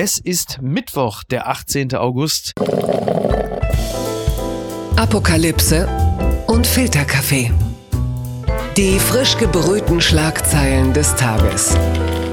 Es 0.00 0.16
ist 0.20 0.60
Mittwoch, 0.62 1.24
der 1.24 1.48
18. 1.48 1.96
August. 1.96 2.52
Apokalypse 4.94 5.88
und 6.46 6.68
Filterkaffee. 6.68 7.50
Die 8.76 9.00
frisch 9.00 9.36
gebrühten 9.38 10.00
Schlagzeilen 10.00 10.92
des 10.92 11.16
Tages. 11.16 11.76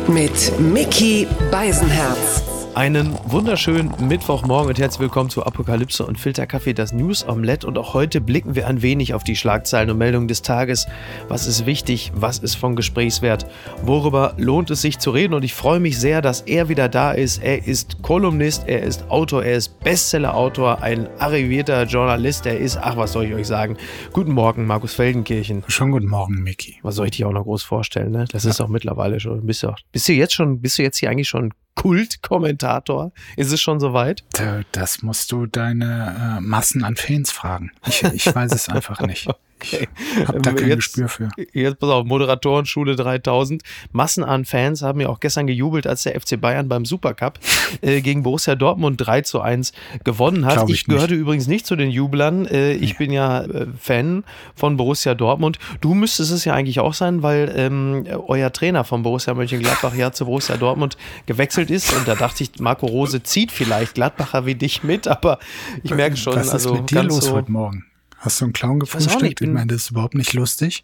Mit 0.08 0.60
Mickey 0.60 1.26
Beisenherz. 1.50 2.44
Einen 2.76 3.18
wunderschönen 3.24 3.94
Mittwochmorgen 4.06 4.68
und 4.68 4.78
herzlich 4.78 5.00
willkommen 5.00 5.30
zu 5.30 5.46
Apokalypse 5.46 6.06
und 6.06 6.20
Filterkaffee, 6.20 6.74
das 6.74 6.92
News 6.92 7.26
Omelette. 7.26 7.66
Und 7.66 7.78
auch 7.78 7.94
heute 7.94 8.20
blicken 8.20 8.54
wir 8.54 8.68
ein 8.68 8.82
wenig 8.82 9.14
auf 9.14 9.24
die 9.24 9.38
Schlagzeilen 9.38 9.90
und 9.90 9.98
Meldungen 9.98 10.28
des 10.28 10.42
Tages. 10.42 10.86
Was 11.30 11.48
ist 11.48 11.66
wichtig? 11.66 12.12
Was 12.16 12.40
ist 12.40 12.56
von 12.56 12.76
Gesprächswert? 12.76 13.46
Worüber 13.84 14.34
lohnt 14.36 14.72
es 14.72 14.82
sich 14.82 15.00
zu 15.00 15.12
reden? 15.12 15.34
Und 15.34 15.46
ich 15.46 15.54
freue 15.54 15.80
mich 15.80 15.98
sehr, 15.98 16.22
dass 16.22 16.42
er 16.42 16.68
wieder 16.68 16.90
da 16.90 17.14
ist. 17.14 17.42
Er 17.42 17.66
ist 17.66 18.02
Kolumnist, 18.02 18.68
er 18.68 18.84
ist 18.84 19.10
Autor, 19.10 19.46
er 19.46 19.56
ist 19.56 19.80
Bestseller-Autor, 19.80 20.82
ein 20.82 21.08
arrivierter 21.18 21.84
Journalist. 21.84 22.46
Er 22.46 22.60
ist, 22.60 22.76
ach, 22.76 22.98
was 22.98 23.14
soll 23.14 23.24
ich 23.24 23.34
euch 23.36 23.48
sagen? 23.48 23.78
Guten 24.12 24.34
Morgen, 24.34 24.66
Markus 24.66 24.94
Feldenkirchen. 24.96 25.64
Schon 25.70 25.92
guten 25.92 26.08
Morgen, 26.08 26.44
Mickey. 26.44 26.76
Was 26.82 26.96
soll 26.96 27.06
ich 27.06 27.14
dir 27.14 27.30
auch 27.30 27.34
noch 27.34 27.44
groß 27.44 27.64
vorstellen? 27.64 28.12
Ne? 28.12 28.26
Das 28.30 28.44
ist 28.44 28.60
auch 28.60 28.68
mittlerweile 28.68 29.22
schon. 29.22 29.46
Bist 29.46 29.64
du, 29.64 29.74
bist 29.94 30.10
du 30.10 30.12
jetzt 30.12 30.34
schon, 30.34 30.60
bist 30.60 30.78
du 30.78 30.84
jetzt 30.84 30.98
hier 30.98 31.10
eigentlich 31.10 31.30
schon 31.30 31.54
Kultkommentator? 31.76 33.12
Ist 33.38 33.52
es 33.52 33.62
schon 33.62 33.80
soweit? 33.80 34.24
Das 34.72 35.04
musst 35.04 35.32
du 35.32 35.46
deine 35.46 36.38
äh, 36.38 36.42
Massen 36.42 36.84
an 36.84 36.96
Fans 36.96 37.32
fragen. 37.32 37.72
Ich, 37.86 38.04
ich 38.04 38.34
weiß 38.34 38.54
es 38.54 38.70
einfach 38.70 39.02
nicht. 39.02 39.28
Okay. 39.62 39.88
Hab 40.28 40.44
da 40.44 40.52
kein 40.54 40.68
jetzt, 40.68 40.78
Gespür 40.78 41.08
für. 41.08 41.30
Jetzt 41.54 41.80
pass 41.80 41.90
auf, 41.90 42.06
Moderatorenschule 42.06 42.96
3000. 42.96 43.64
Massen 43.92 44.24
an 44.24 44.46
Fans 44.46 44.82
haben 44.82 45.00
ja 45.00 45.08
auch 45.08 45.20
gestern 45.20 45.48
gejubelt, 45.48 45.88
als 45.88 46.04
der 46.04 46.20
FC 46.20 46.40
Bayern 46.40 46.68
beim 46.68 46.86
Supercup 46.86 47.40
äh, 47.82 48.02
gegen 48.02 48.24
Borussia 48.24 48.56
Dortmund 48.56 48.98
3 49.06 49.22
zu 49.22 49.42
1 49.42 49.72
gewonnen 50.04 50.46
hat. 50.46 50.56
Glaub 50.56 50.70
ich 50.70 50.76
ich 50.76 50.86
gehörte 50.86 51.16
übrigens 51.16 51.48
nicht 51.48 51.66
zu 51.66 51.76
den 51.76 51.90
Jublern. 51.90 52.46
Äh, 52.46 52.74
ich 52.74 52.94
nee. 52.94 52.98
bin 52.98 53.12
ja 53.12 53.44
äh, 53.44 53.68
Fan 53.80 54.24
von 54.56 54.78
Borussia 54.78 55.16
Dortmund. 55.16 55.58
Du 55.82 55.94
müsstest 55.94 56.32
es 56.32 56.46
ja 56.46 56.54
eigentlich 56.54 56.80
auch 56.80 56.94
sein, 56.94 57.24
weil 57.24 57.52
ähm, 57.56 58.06
euer 58.28 58.52
Trainer 58.52 58.84
von 58.84 59.04
Borussia 59.04 59.34
Mönchengladbach 59.34 59.96
ja 59.96 60.12
zu 60.12 60.26
Borussia 60.26 60.58
Dortmund 60.58 60.98
gewechselt 61.26 61.72
ist. 61.72 61.94
Und 61.94 62.08
da 62.08 62.16
dachte 62.16 62.44
ich, 62.44 62.60
Marco 62.60 62.88
Rose 62.88 63.24
zieht 63.24 63.52
vielleicht 63.52 63.96
Gladbacher 63.96 64.46
wie 64.46 64.56
dich 64.56 64.84
mit, 64.84 65.08
aber 65.08 65.40
ich 65.84 65.92
merke 65.92 66.18
schon. 66.18 66.36
Was 66.36 66.48
ist 66.48 66.54
also 66.54 66.76
mit 66.76 66.92
dir 66.92 67.04
los 67.04 67.26
so 67.26 67.36
heute 67.36 67.52
Morgen? 67.52 67.86
Hast 68.26 68.42
du 68.42 68.46
einen 68.46 68.54
Clown 68.54 68.80
gefrühstückt? 68.80 69.40
Ich, 69.40 69.48
ich 69.48 69.54
meine, 69.54 69.68
das 69.68 69.84
ist 69.84 69.92
überhaupt 69.92 70.16
nicht 70.16 70.34
lustig. 70.34 70.84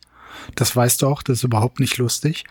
Das 0.56 0.76
weißt 0.76 1.02
du 1.02 1.08
auch, 1.08 1.24
das 1.24 1.40
ist 1.40 1.44
überhaupt 1.44 1.80
nicht 1.80 1.98
lustig. 1.98 2.46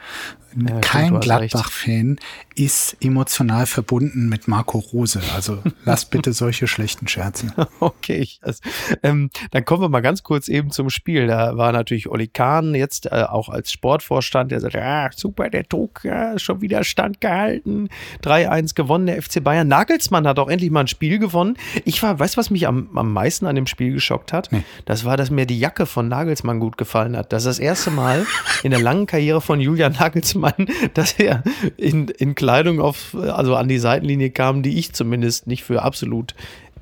Ja, 0.56 0.80
Kein 0.80 1.20
Gladbach-Fan 1.20 2.18
ist 2.56 2.96
emotional 3.00 3.66
verbunden 3.66 4.28
mit 4.28 4.48
Marco 4.48 4.78
Rose. 4.78 5.20
Also 5.34 5.62
lass 5.84 6.04
bitte 6.10 6.32
solche 6.32 6.66
schlechten 6.66 7.08
Scherze. 7.08 7.52
Okay, 7.80 8.28
also, 8.42 8.60
ähm, 9.02 9.30
dann 9.52 9.64
kommen 9.64 9.82
wir 9.82 9.88
mal 9.88 10.00
ganz 10.00 10.22
kurz 10.22 10.48
eben 10.48 10.70
zum 10.70 10.90
Spiel. 10.90 11.26
Da 11.26 11.56
war 11.56 11.72
natürlich 11.72 12.08
Oli 12.08 12.26
Kahn 12.26 12.74
jetzt 12.74 13.06
äh, 13.06 13.24
auch 13.28 13.48
als 13.48 13.72
Sportvorstand, 13.72 14.50
der 14.50 14.60
sagt, 14.60 14.74
ja, 14.74 15.08
super, 15.14 15.48
der 15.48 15.62
Druck, 15.62 16.02
ja, 16.04 16.38
schon 16.38 16.60
wieder 16.60 16.84
standgehalten. 16.84 17.88
3-1 18.22 18.74
gewonnen, 18.74 19.06
der 19.06 19.22
FC 19.22 19.42
Bayern. 19.42 19.68
Nagelsmann 19.68 20.26
hat 20.26 20.38
auch 20.38 20.48
endlich 20.48 20.70
mal 20.70 20.80
ein 20.80 20.88
Spiel 20.88 21.18
gewonnen. 21.18 21.56
Ich 21.84 22.02
war, 22.02 22.18
weißt 22.18 22.36
du, 22.36 22.38
was 22.38 22.50
mich 22.50 22.66
am, 22.66 22.96
am 22.98 23.12
meisten 23.12 23.46
an 23.46 23.54
dem 23.54 23.66
Spiel 23.66 23.92
geschockt 23.92 24.32
hat? 24.32 24.50
Nee. 24.52 24.62
Das 24.84 25.04
war, 25.04 25.16
dass 25.16 25.30
mir 25.30 25.46
die 25.46 25.58
Jacke 25.58 25.86
von 25.86 26.08
Nagelsmann 26.08 26.60
gut 26.60 26.76
gefallen 26.76 27.16
hat. 27.16 27.32
Das 27.32 27.44
ist 27.44 27.46
das 27.46 27.58
erste 27.58 27.69
Mal 27.90 28.26
in 28.62 28.70
der 28.70 28.80
langen 28.80 29.06
Karriere 29.06 29.40
von 29.40 29.60
Julian 29.60 29.92
Nagelsmann, 29.92 30.66
dass 30.94 31.12
er 31.12 31.42
in, 31.76 32.08
in 32.08 32.34
Kleidung 32.34 32.80
auf, 32.80 33.14
also 33.14 33.54
an 33.54 33.68
die 33.68 33.78
Seitenlinie 33.78 34.30
kam, 34.30 34.62
die 34.62 34.78
ich 34.78 34.92
zumindest 34.92 35.46
nicht 35.46 35.62
für 35.62 35.82
absolut 35.82 36.34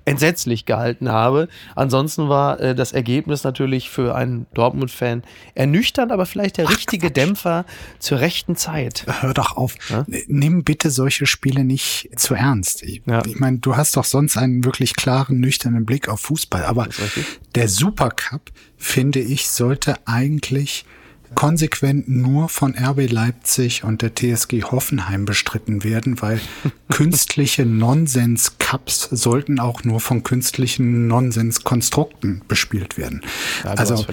entsetzlich 0.09 0.64
gehalten 0.64 1.11
habe. 1.11 1.48
Ansonsten 1.75 2.28
war 2.28 2.61
äh, 2.61 2.75
das 2.75 2.92
Ergebnis 2.92 3.45
natürlich 3.45 3.91
für 3.91 4.15
einen 4.15 4.47
Dortmund-Fan 4.55 5.23
ernüchternd, 5.55 6.12
aber 6.12 6.27
vielleicht 6.27 6.59
der 6.59 6.66
Ach, 6.66 6.71
richtige 6.71 7.09
Quatsch. 7.09 7.16
Dämpfer 7.16 7.65
zur 7.99 8.21
rechten 8.21 8.56
Zeit. 8.56 9.05
Hör 9.21 9.34
doch 9.34 9.56
auf. 9.56 9.75
Ja? 9.91 10.05
Nimm 10.27 10.65
bitte 10.65 10.91
solche 10.91 11.27
Spiele 11.27 11.65
nicht 11.65 12.10
zu 12.16 12.34
ernst. 12.34 12.82
Ich, 12.82 13.03
ja. 13.06 13.22
ich 13.27 13.38
meine, 13.38 13.59
du 13.59 13.77
hast 13.77 13.97
doch 13.97 14.05
sonst 14.05 14.37
einen 14.37 14.65
wirklich 14.65 14.97
klaren, 14.97 15.41
nüchternen 15.41 15.84
Blick 15.84 16.09
auf 16.09 16.21
Fußball, 16.21 16.65
aber 16.65 16.88
der 17.55 17.69
Supercup, 17.69 18.50
finde 18.77 19.21
ich, 19.21 19.49
sollte 19.49 19.97
eigentlich 20.06 20.84
konsequent 21.34 22.09
nur 22.09 22.49
von 22.49 22.75
RB 22.77 23.11
Leipzig 23.11 23.84
und 23.84 24.03
der 24.03 24.15
TSG 24.15 24.65
Hoffenheim 24.65 25.25
bestritten 25.25 25.84
werden, 25.84 26.21
weil 26.21 26.41
künstliche 26.91 27.66
Nonsens-Cups 27.66 29.09
sollten 29.11 29.61
auch 29.61 29.84
nur 29.84 30.00
von 30.00 30.22
künstlichen 30.22 31.06
Nonsens-Konstrukten 31.06 32.43
bespielt 32.49 32.97
werden. 32.97 33.22
Ja, 33.65 33.72
also 33.72 34.06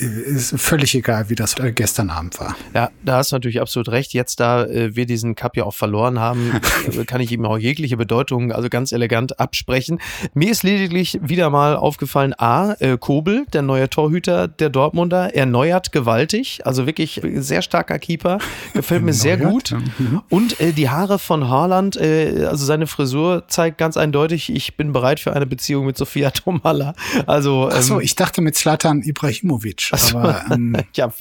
äh, 0.00 0.04
ist 0.04 0.58
völlig 0.60 0.94
egal, 0.94 1.30
wie 1.30 1.34
das 1.34 1.58
äh, 1.58 1.72
gestern 1.72 2.10
Abend 2.10 2.38
war. 2.38 2.56
Ja, 2.74 2.90
da 3.04 3.16
hast 3.18 3.32
du 3.32 3.36
natürlich 3.36 3.60
absolut 3.60 3.88
recht. 3.88 4.12
Jetzt, 4.12 4.40
da 4.40 4.64
äh, 4.64 4.94
wir 4.94 5.06
diesen 5.06 5.34
Cup 5.34 5.56
ja 5.56 5.64
auch 5.64 5.74
verloren 5.74 6.18
haben, 6.18 6.60
kann 7.06 7.20
ich 7.20 7.32
ihm 7.32 7.44
auch 7.44 7.58
jegliche 7.58 7.96
Bedeutung 7.96 8.52
also 8.52 8.68
ganz 8.68 8.92
elegant 8.92 9.40
absprechen. 9.40 10.00
Mir 10.34 10.50
ist 10.50 10.62
lediglich 10.62 11.18
wieder 11.22 11.50
mal 11.50 11.76
aufgefallen, 11.76 12.34
A, 12.38 12.76
Kobel, 13.00 13.46
der 13.52 13.62
neue 13.62 13.88
Torhüter 13.88 14.48
der 14.48 14.70
Dortmunder, 14.70 15.34
erneuert 15.34 15.92
gewaltig 15.92 16.57
also 16.66 16.86
wirklich 16.86 17.20
sehr 17.36 17.62
starker 17.62 17.98
Keeper. 17.98 18.38
Gefällt 18.74 19.02
mir 19.02 19.12
sehr 19.12 19.36
gut. 19.36 19.72
Mhm. 19.72 20.22
Und 20.28 20.60
äh, 20.60 20.72
die 20.72 20.88
Haare 20.88 21.18
von 21.18 21.48
Haaland, 21.48 21.96
äh, 21.96 22.46
also 22.48 22.64
seine 22.64 22.86
Frisur 22.86 23.44
zeigt 23.48 23.78
ganz 23.78 23.96
eindeutig, 23.96 24.50
ich 24.54 24.76
bin 24.76 24.92
bereit 24.92 25.20
für 25.20 25.34
eine 25.34 25.46
Beziehung 25.46 25.86
mit 25.86 25.96
Sophia 25.96 26.30
Tomalla. 26.32 26.94
Also, 27.26 27.68
ähm, 27.70 27.76
Ach 27.76 27.82
so, 27.82 28.00
ich 28.00 28.16
dachte 28.16 28.40
mit 28.40 28.56
Slatan 28.56 29.02
Ibrahimovic. 29.02 29.88
Also, 29.92 30.18
aber, 30.18 30.44
ähm, 30.50 30.76
ja, 30.94 31.12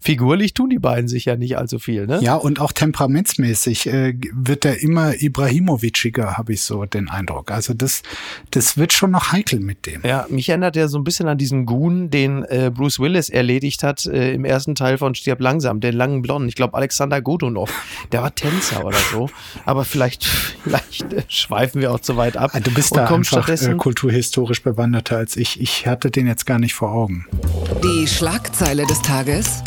figurlich 0.00 0.54
tun 0.54 0.70
die 0.70 0.78
beiden 0.78 1.08
sich 1.08 1.24
ja 1.24 1.36
nicht 1.36 1.56
allzu 1.56 1.78
viel, 1.78 2.06
ne? 2.06 2.20
Ja, 2.22 2.34
und 2.34 2.60
auch 2.60 2.72
temperamentsmäßig 2.72 3.86
äh, 3.86 4.14
wird 4.32 4.64
er 4.64 4.80
immer 4.82 5.20
Ibrahimoviciger, 5.20 6.36
habe 6.36 6.52
ich 6.52 6.62
so 6.62 6.84
den 6.84 7.08
Eindruck. 7.08 7.50
Also 7.50 7.74
das, 7.74 8.02
das 8.50 8.76
wird 8.76 8.92
schon 8.92 9.10
noch 9.10 9.32
heikel 9.32 9.60
mit 9.60 9.86
dem. 9.86 10.02
Ja, 10.04 10.26
mich 10.28 10.48
erinnert 10.48 10.76
er 10.76 10.88
so 10.88 10.98
ein 10.98 11.04
bisschen 11.04 11.28
an 11.28 11.38
diesen 11.38 11.66
Goon, 11.66 12.10
den 12.10 12.44
äh, 12.44 12.70
Bruce 12.74 12.98
Willis 12.98 13.28
erledigt 13.28 13.82
hat 13.82 14.06
äh, 14.06 14.32
im 14.32 14.44
ersten 14.44 14.74
Teil 14.74 14.83
Teil 14.84 14.98
von 14.98 15.14
Stirb 15.14 15.40
langsam, 15.40 15.80
den 15.80 15.94
langen 15.94 16.20
Blonden. 16.20 16.46
Ich 16.46 16.56
glaube, 16.56 16.74
Alexander 16.74 17.22
Godunov, 17.22 17.70
der 18.12 18.20
war 18.20 18.34
Tänzer 18.34 18.84
oder 18.84 18.98
so. 19.10 19.30
Aber 19.64 19.86
vielleicht, 19.86 20.26
vielleicht 20.26 21.32
schweifen 21.32 21.80
wir 21.80 21.90
auch 21.90 22.00
zu 22.00 22.18
weit 22.18 22.36
ab. 22.36 22.52
Du 22.62 22.70
bist 22.70 22.94
da 22.94 23.06
einfach 23.06 23.48
äh, 23.48 23.74
kulturhistorisch 23.76 24.62
bewanderter 24.62 25.16
als 25.16 25.38
ich. 25.38 25.58
Ich 25.58 25.86
hatte 25.86 26.10
den 26.10 26.26
jetzt 26.26 26.44
gar 26.44 26.58
nicht 26.58 26.74
vor 26.74 26.92
Augen. 26.92 27.26
Die 27.82 28.06
Schlagzeile 28.06 28.86
des 28.86 29.00
Tages. 29.00 29.62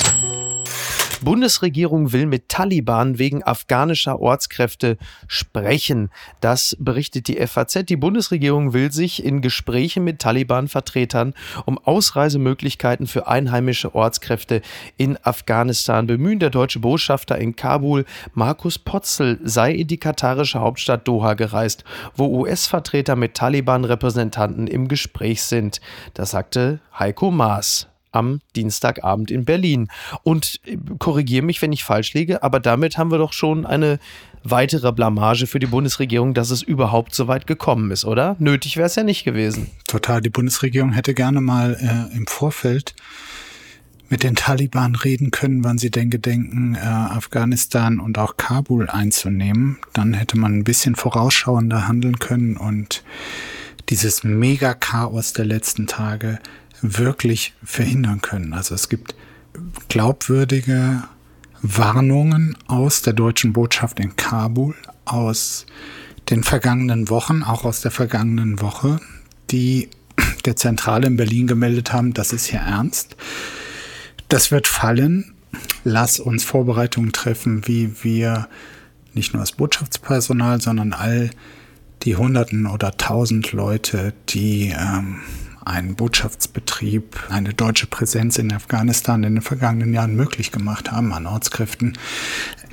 Bundesregierung 1.19 2.11
will 2.11 2.25
mit 2.25 2.49
Taliban 2.49 3.19
wegen 3.19 3.43
afghanischer 3.43 4.19
Ortskräfte 4.19 4.97
sprechen. 5.27 6.09
Das 6.41 6.75
berichtet 6.79 7.27
die 7.27 7.35
FAZ. 7.45 7.85
Die 7.85 7.95
Bundesregierung 7.95 8.73
will 8.73 8.91
sich 8.91 9.23
in 9.23 9.41
Gesprächen 9.41 10.03
mit 10.03 10.19
Taliban-Vertretern 10.19 11.33
um 11.65 11.77
Ausreisemöglichkeiten 11.77 13.07
für 13.07 13.27
einheimische 13.27 13.95
Ortskräfte 13.95 14.61
in 14.97 15.17
Afghanistan 15.23 16.07
bemühen. 16.07 16.39
Der 16.39 16.49
deutsche 16.49 16.79
Botschafter 16.79 17.37
in 17.37 17.55
Kabul, 17.55 18.05
Markus 18.33 18.79
Potzel, 18.79 19.39
sei 19.43 19.73
in 19.73 19.87
die 19.87 19.97
katarische 19.97 20.59
Hauptstadt 20.59 21.07
Doha 21.07 21.33
gereist, 21.33 21.83
wo 22.15 22.27
US-Vertreter 22.41 23.15
mit 23.15 23.33
Taliban-Repräsentanten 23.33 24.67
im 24.67 24.87
Gespräch 24.87 25.43
sind. 25.43 25.81
Das 26.13 26.31
sagte 26.31 26.79
Heiko 26.97 27.31
Maas 27.31 27.87
am 28.17 28.39
Dienstagabend 28.55 29.31
in 29.31 29.45
Berlin. 29.45 29.87
Und 30.23 30.59
äh, 30.65 30.77
korrigiere 30.99 31.45
mich, 31.45 31.61
wenn 31.61 31.71
ich 31.71 31.83
falsch 31.83 32.13
liege, 32.13 32.43
aber 32.43 32.59
damit 32.59 32.97
haben 32.97 33.11
wir 33.11 33.17
doch 33.17 33.33
schon 33.33 33.65
eine 33.65 33.99
weitere 34.43 34.91
Blamage 34.91 35.47
für 35.47 35.59
die 35.59 35.67
Bundesregierung, 35.67 36.33
dass 36.33 36.51
es 36.51 36.61
überhaupt 36.61 37.13
so 37.13 37.27
weit 37.27 37.47
gekommen 37.47 37.91
ist, 37.91 38.05
oder? 38.05 38.35
Nötig 38.39 38.77
wäre 38.77 38.87
es 38.87 38.95
ja 38.95 39.03
nicht 39.03 39.23
gewesen. 39.23 39.69
Total. 39.87 40.21
Die 40.21 40.29
Bundesregierung 40.29 40.93
hätte 40.93 41.13
gerne 41.13 41.41
mal 41.41 41.77
äh, 41.79 42.15
im 42.15 42.27
Vorfeld 42.27 42.95
mit 44.09 44.23
den 44.23 44.35
Taliban 44.35 44.95
reden 44.95 45.31
können, 45.31 45.63
wann 45.63 45.77
sie 45.77 45.91
denn 45.91 46.09
gedenken, 46.09 46.75
äh, 46.75 46.79
Afghanistan 46.79 47.99
und 47.99 48.17
auch 48.17 48.37
Kabul 48.37 48.89
einzunehmen. 48.89 49.77
Dann 49.93 50.13
hätte 50.13 50.37
man 50.37 50.53
ein 50.53 50.63
bisschen 50.63 50.95
vorausschauender 50.95 51.87
handeln 51.87 52.19
können 52.19 52.55
und 52.57 53.03
dieses 53.89 54.23
Mega-Chaos 54.23 55.33
der 55.33 55.45
letzten 55.45 55.87
Tage 55.87 56.39
wirklich 56.81 57.53
verhindern 57.63 58.21
können. 58.21 58.53
Also 58.53 58.75
es 58.75 58.89
gibt 58.89 59.15
glaubwürdige 59.89 61.03
Warnungen 61.61 62.55
aus 62.67 63.01
der 63.01 63.13
deutschen 63.13 63.53
Botschaft 63.53 63.99
in 63.99 64.15
Kabul, 64.15 64.75
aus 65.05 65.65
den 66.29 66.43
vergangenen 66.43 67.09
Wochen, 67.09 67.43
auch 67.43 67.63
aus 67.63 67.81
der 67.81 67.91
vergangenen 67.91 68.61
Woche, 68.61 68.99
die 69.49 69.89
der 70.45 70.55
Zentrale 70.55 71.07
in 71.07 71.17
Berlin 71.17 71.47
gemeldet 71.47 71.93
haben, 71.93 72.13
das 72.13 72.33
ist 72.33 72.47
hier 72.47 72.59
ernst. 72.59 73.15
Das 74.29 74.51
wird 74.51 74.67
fallen. 74.67 75.33
Lass 75.83 76.19
uns 76.19 76.43
Vorbereitungen 76.43 77.13
treffen, 77.13 77.67
wie 77.67 78.03
wir 78.03 78.47
nicht 79.13 79.33
nur 79.33 79.41
das 79.41 79.53
Botschaftspersonal, 79.53 80.61
sondern 80.61 80.93
all 80.93 81.31
die 82.03 82.15
Hunderten 82.15 82.67
oder 82.67 82.95
Tausend 82.97 83.51
Leute, 83.53 84.13
die 84.29 84.73
ähm, 84.77 85.21
einen 85.67 85.95
Botschaftsbetrieb, 85.95 87.19
eine 87.29 87.53
deutsche 87.53 87.87
Präsenz 87.87 88.37
in 88.37 88.53
Afghanistan 88.53 89.23
in 89.23 89.35
den 89.35 89.41
vergangenen 89.41 89.93
Jahren 89.93 90.15
möglich 90.15 90.51
gemacht 90.51 90.91
haben 90.91 91.13
an 91.13 91.27
Ortskräften, 91.27 91.97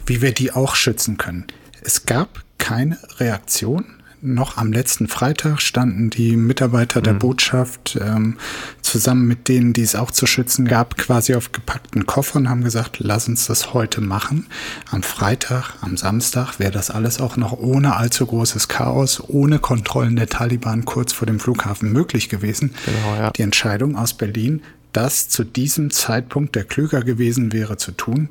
wie 0.06 0.22
wir 0.22 0.32
die 0.32 0.52
auch 0.52 0.74
schützen 0.74 1.18
können. 1.18 1.46
Es 1.82 2.06
gab 2.06 2.44
keine 2.58 2.98
Reaktion 3.18 3.84
noch 4.24 4.56
am 4.56 4.72
letzten 4.72 5.06
Freitag 5.06 5.60
standen 5.60 6.10
die 6.10 6.36
Mitarbeiter 6.36 7.02
der 7.02 7.14
mhm. 7.14 7.18
Botschaft 7.18 7.98
ähm, 8.00 8.38
zusammen 8.80 9.28
mit 9.28 9.48
denen, 9.48 9.72
die 9.72 9.82
es 9.82 9.94
auch 9.94 10.10
zu 10.10 10.26
schützen 10.26 10.66
gab, 10.66 10.96
quasi 10.96 11.34
auf 11.34 11.52
gepackten 11.52 12.06
Koffern, 12.06 12.48
haben 12.48 12.64
gesagt, 12.64 12.96
lass 13.00 13.28
uns 13.28 13.46
das 13.46 13.74
heute 13.74 14.00
machen. 14.00 14.46
Am 14.90 15.02
Freitag, 15.02 15.74
am 15.82 15.96
Samstag 15.96 16.58
wäre 16.58 16.72
das 16.72 16.90
alles 16.90 17.20
auch 17.20 17.36
noch 17.36 17.52
ohne 17.52 17.96
allzu 17.96 18.26
großes 18.26 18.68
Chaos, 18.68 19.22
ohne 19.28 19.58
Kontrollen 19.58 20.16
der 20.16 20.28
Taliban 20.28 20.84
kurz 20.84 21.12
vor 21.12 21.26
dem 21.26 21.38
Flughafen 21.38 21.92
möglich 21.92 22.28
gewesen. 22.28 22.74
Genau, 22.86 23.16
ja. 23.16 23.30
Die 23.30 23.42
Entscheidung 23.42 23.96
aus 23.96 24.14
Berlin, 24.14 24.62
das 24.92 25.28
zu 25.28 25.44
diesem 25.44 25.90
Zeitpunkt 25.90 26.54
der 26.54 26.64
klüger 26.64 27.02
gewesen 27.02 27.52
wäre 27.52 27.76
zu 27.76 27.92
tun, 27.92 28.30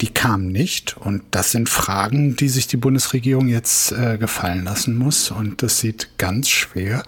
die 0.00 0.08
kam 0.08 0.48
nicht. 0.48 0.96
Und 0.96 1.22
das 1.30 1.50
sind 1.52 1.68
Fragen, 1.68 2.36
die 2.36 2.48
sich 2.48 2.66
die 2.66 2.76
Bundesregierung 2.76 3.48
jetzt 3.48 3.92
äh, 3.92 4.18
gefallen 4.18 4.64
lassen 4.64 4.96
muss. 4.96 5.30
Und 5.30 5.62
das 5.62 5.80
sieht 5.80 6.08
ganz 6.18 6.48
schwer 6.48 7.02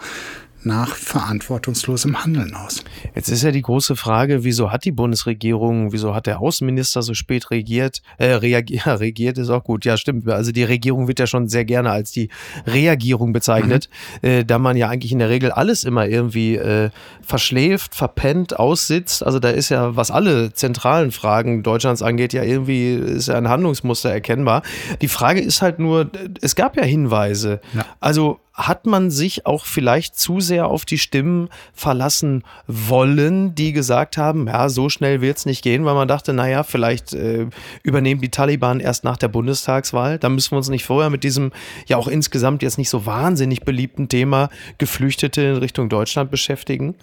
nach 0.62 0.94
verantwortungslosem 0.94 2.22
Handeln 2.22 2.54
aus. 2.54 2.84
Jetzt 3.14 3.28
ist 3.28 3.42
ja 3.42 3.50
die 3.50 3.62
große 3.62 3.96
Frage, 3.96 4.44
wieso 4.44 4.70
hat 4.70 4.84
die 4.84 4.92
Bundesregierung, 4.92 5.92
wieso 5.92 6.14
hat 6.14 6.26
der 6.26 6.40
Außenminister 6.40 7.02
so 7.02 7.14
spät 7.14 7.50
regiert? 7.50 8.02
Äh, 8.18 8.32
reagiert, 8.34 8.84
ja, 8.86 8.94
regiert 8.94 9.38
ist 9.38 9.50
auch 9.50 9.64
gut, 9.64 9.84
ja 9.84 9.96
stimmt. 9.96 10.28
Also 10.28 10.52
die 10.52 10.64
Regierung 10.64 11.08
wird 11.08 11.18
ja 11.18 11.26
schon 11.26 11.48
sehr 11.48 11.64
gerne 11.64 11.90
als 11.90 12.12
die 12.12 12.28
Reagierung 12.66 13.32
bezeichnet, 13.32 13.88
mhm. 14.22 14.28
äh, 14.28 14.44
da 14.44 14.58
man 14.58 14.76
ja 14.76 14.88
eigentlich 14.88 15.12
in 15.12 15.18
der 15.18 15.30
Regel 15.30 15.50
alles 15.50 15.84
immer 15.84 16.06
irgendwie 16.06 16.56
äh, 16.56 16.90
verschläft, 17.22 17.94
verpennt, 17.94 18.58
aussitzt. 18.58 19.24
Also 19.24 19.38
da 19.38 19.50
ist 19.50 19.70
ja, 19.70 19.96
was 19.96 20.10
alle 20.10 20.52
zentralen 20.52 21.12
Fragen 21.12 21.62
Deutschlands 21.62 22.02
angeht, 22.02 22.32
ja 22.32 22.42
irgendwie 22.42 22.94
ist 22.94 23.28
ja 23.28 23.36
ein 23.36 23.48
Handlungsmuster 23.48 24.10
erkennbar. 24.10 24.62
Die 25.00 25.08
Frage 25.08 25.40
ist 25.40 25.62
halt 25.62 25.78
nur, 25.78 26.10
es 26.40 26.54
gab 26.54 26.76
ja 26.76 26.82
Hinweise. 26.82 27.60
Ja. 27.74 27.86
Also 28.00 28.40
hat 28.52 28.86
man 28.86 29.10
sich 29.10 29.46
auch 29.46 29.64
vielleicht 29.64 30.18
zu 30.18 30.40
sehr 30.40 30.66
auf 30.66 30.84
die 30.84 30.98
Stimmen 30.98 31.48
verlassen 31.72 32.42
wollen, 32.66 33.54
die 33.54 33.72
gesagt 33.72 34.16
haben, 34.16 34.46
ja, 34.48 34.68
so 34.68 34.88
schnell 34.88 35.20
wird 35.20 35.38
es 35.38 35.46
nicht 35.46 35.62
gehen, 35.62 35.84
weil 35.84 35.94
man 35.94 36.08
dachte, 36.08 36.32
naja, 36.32 36.62
vielleicht 36.62 37.12
äh, 37.12 37.46
übernehmen 37.82 38.20
die 38.20 38.30
Taliban 38.30 38.80
erst 38.80 39.04
nach 39.04 39.16
der 39.16 39.28
Bundestagswahl. 39.28 40.18
Da 40.18 40.28
müssen 40.28 40.52
wir 40.52 40.58
uns 40.58 40.68
nicht 40.68 40.84
vorher 40.84 41.10
mit 41.10 41.24
diesem 41.24 41.52
ja 41.86 41.96
auch 41.96 42.08
insgesamt 42.08 42.62
jetzt 42.62 42.78
nicht 42.78 42.90
so 42.90 43.06
wahnsinnig 43.06 43.62
beliebten 43.62 44.08
Thema 44.08 44.50
Geflüchtete 44.78 45.42
in 45.42 45.56
Richtung 45.56 45.88
Deutschland 45.88 46.30
beschäftigen. 46.30 46.94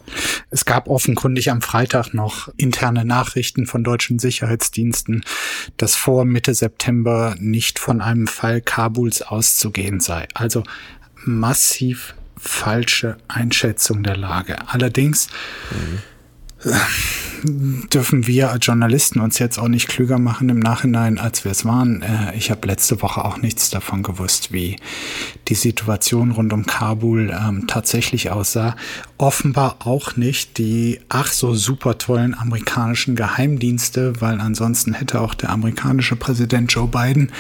Es 0.50 0.66
gab 0.66 0.88
offenkundig 0.88 1.50
am 1.50 1.62
Freitag 1.62 2.14
noch 2.14 2.50
interne 2.58 3.06
Nachrichten 3.06 3.66
von 3.66 3.84
deutschen 3.84 4.20
Sicherheitsdiensten, 4.20 5.24
dass 5.78 5.96
vor 5.96 6.26
Mitte 6.26 6.54
September 6.54 7.36
nicht 7.40 7.80
von 7.80 8.02
einem 8.02 8.28
Fall 8.28 8.62
Kabuls 8.62 9.22
auszugehen 9.22 10.00
sei. 10.00 10.28
Also 10.34 10.64
massiv 11.28 12.16
falsche 12.38 13.18
Einschätzung 13.28 14.04
der 14.04 14.18
Lage. 14.18 14.58
Allerdings 14.68 15.28
mhm 15.72 16.00
dürfen 17.44 18.28
wir 18.28 18.52
als 18.52 18.66
Journalisten 18.66 19.20
uns 19.20 19.40
jetzt 19.40 19.58
auch 19.58 19.68
nicht 19.68 19.88
klüger 19.88 20.20
machen 20.20 20.50
im 20.50 20.60
Nachhinein, 20.60 21.18
als 21.20 21.44
wir 21.44 21.52
es 21.52 21.66
waren. 21.66 22.02
Äh, 22.02 22.36
ich 22.36 22.52
habe 22.52 22.68
letzte 22.68 23.02
Woche 23.02 23.24
auch 23.24 23.38
nichts 23.38 23.70
davon 23.70 24.04
gewusst, 24.04 24.52
wie 24.52 24.78
die 25.48 25.56
Situation 25.56 26.32
rund 26.32 26.54
um 26.54 26.66
Kabul 26.66 27.30
ähm, 27.32 27.68
tatsächlich 27.68 28.32
aussah. 28.32 28.76
Offenbar 29.18 29.78
auch 29.80 30.16
nicht 30.16 30.58
die 30.58 31.00
ach 31.10 31.32
so 31.32 31.54
super 31.54 31.98
tollen 31.98 32.34
amerikanischen 32.38 33.16
Geheimdienste, 33.16 34.22
weil 34.22 34.40
ansonsten 34.40 34.94
hätte 34.94 35.22
auch 35.22 35.34
der 35.34 35.50
amerikanische 35.50 36.16
Präsident 36.16 36.72
Joe 36.72 36.88
Biden 36.88 37.32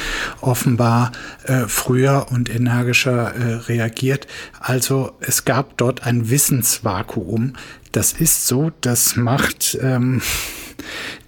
offenbar 0.41 1.11
äh, 1.43 1.65
früher 1.67 2.27
und 2.31 2.53
energischer 2.53 3.35
äh, 3.35 3.53
reagiert. 3.55 4.27
Also 4.59 5.13
es 5.19 5.45
gab 5.45 5.77
dort 5.77 6.03
ein 6.03 6.29
Wissensvakuum, 6.29 7.53
das 7.97 8.13
ist 8.13 8.45
so, 8.45 8.71
das 8.81 9.15
macht 9.15 9.75
ähm, 9.81 10.21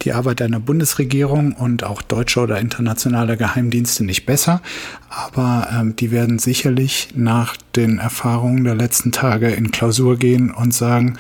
die 0.04 0.14
Arbeit 0.14 0.40
einer 0.40 0.60
Bundesregierung 0.60 1.54
und 1.54 1.84
auch 1.84 2.04
deutscher 2.04 2.44
oder 2.44 2.60
internationaler 2.60 3.38
Geheimdienste 3.38 4.06
nicht 4.06 4.28
besser. 4.28 4.62
Aber 5.10 5.68
ähm, 5.74 5.96
die 5.96 6.12
werden 6.12 6.38
sicherlich 6.38 7.10
nach 7.16 7.58
den 7.76 7.98
Erfahrungen 7.98 8.66
der 8.66 8.76
letzten 8.76 9.12
Tage 9.12 9.50
in 9.50 9.72
Klausur 9.72 10.18
gehen 10.18 10.52
und 10.52 10.72
sagen, 10.72 11.18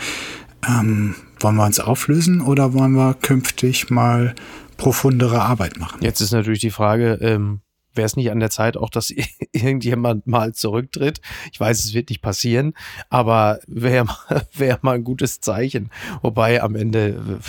ähm, 0.68 1.16
wollen 1.40 1.56
wir 1.56 1.66
uns 1.66 1.80
auflösen 1.80 2.42
oder 2.42 2.74
wollen 2.74 2.94
wir 2.94 3.16
künftig 3.16 3.90
mal 3.90 4.36
profundere 4.78 5.42
Arbeit 5.42 5.80
machen? 5.80 5.98
Jetzt 6.02 6.22
ist 6.22 6.32
natürlich 6.32 6.60
die 6.60 6.70
Frage, 6.70 7.18
ähm, 7.22 7.62
wäre 8.00 8.06
es 8.06 8.16
nicht 8.16 8.32
an 8.32 8.40
der 8.40 8.50
Zeit 8.50 8.78
auch, 8.78 8.90
dass 8.90 9.14
irgendjemand 9.52 10.26
mal 10.26 10.54
zurücktritt. 10.54 11.20
Ich 11.52 11.60
weiß, 11.60 11.84
es 11.84 11.94
wird 11.94 12.10
nicht 12.10 12.22
passieren, 12.22 12.74
aber 13.10 13.60
wäre 13.68 14.08
wär 14.54 14.80
mal 14.82 14.96
ein 14.96 15.04
gutes 15.04 15.42
Zeichen. 15.42 15.92
Wobei 16.22 16.64
am 16.64 16.76
Ende 16.76 17.40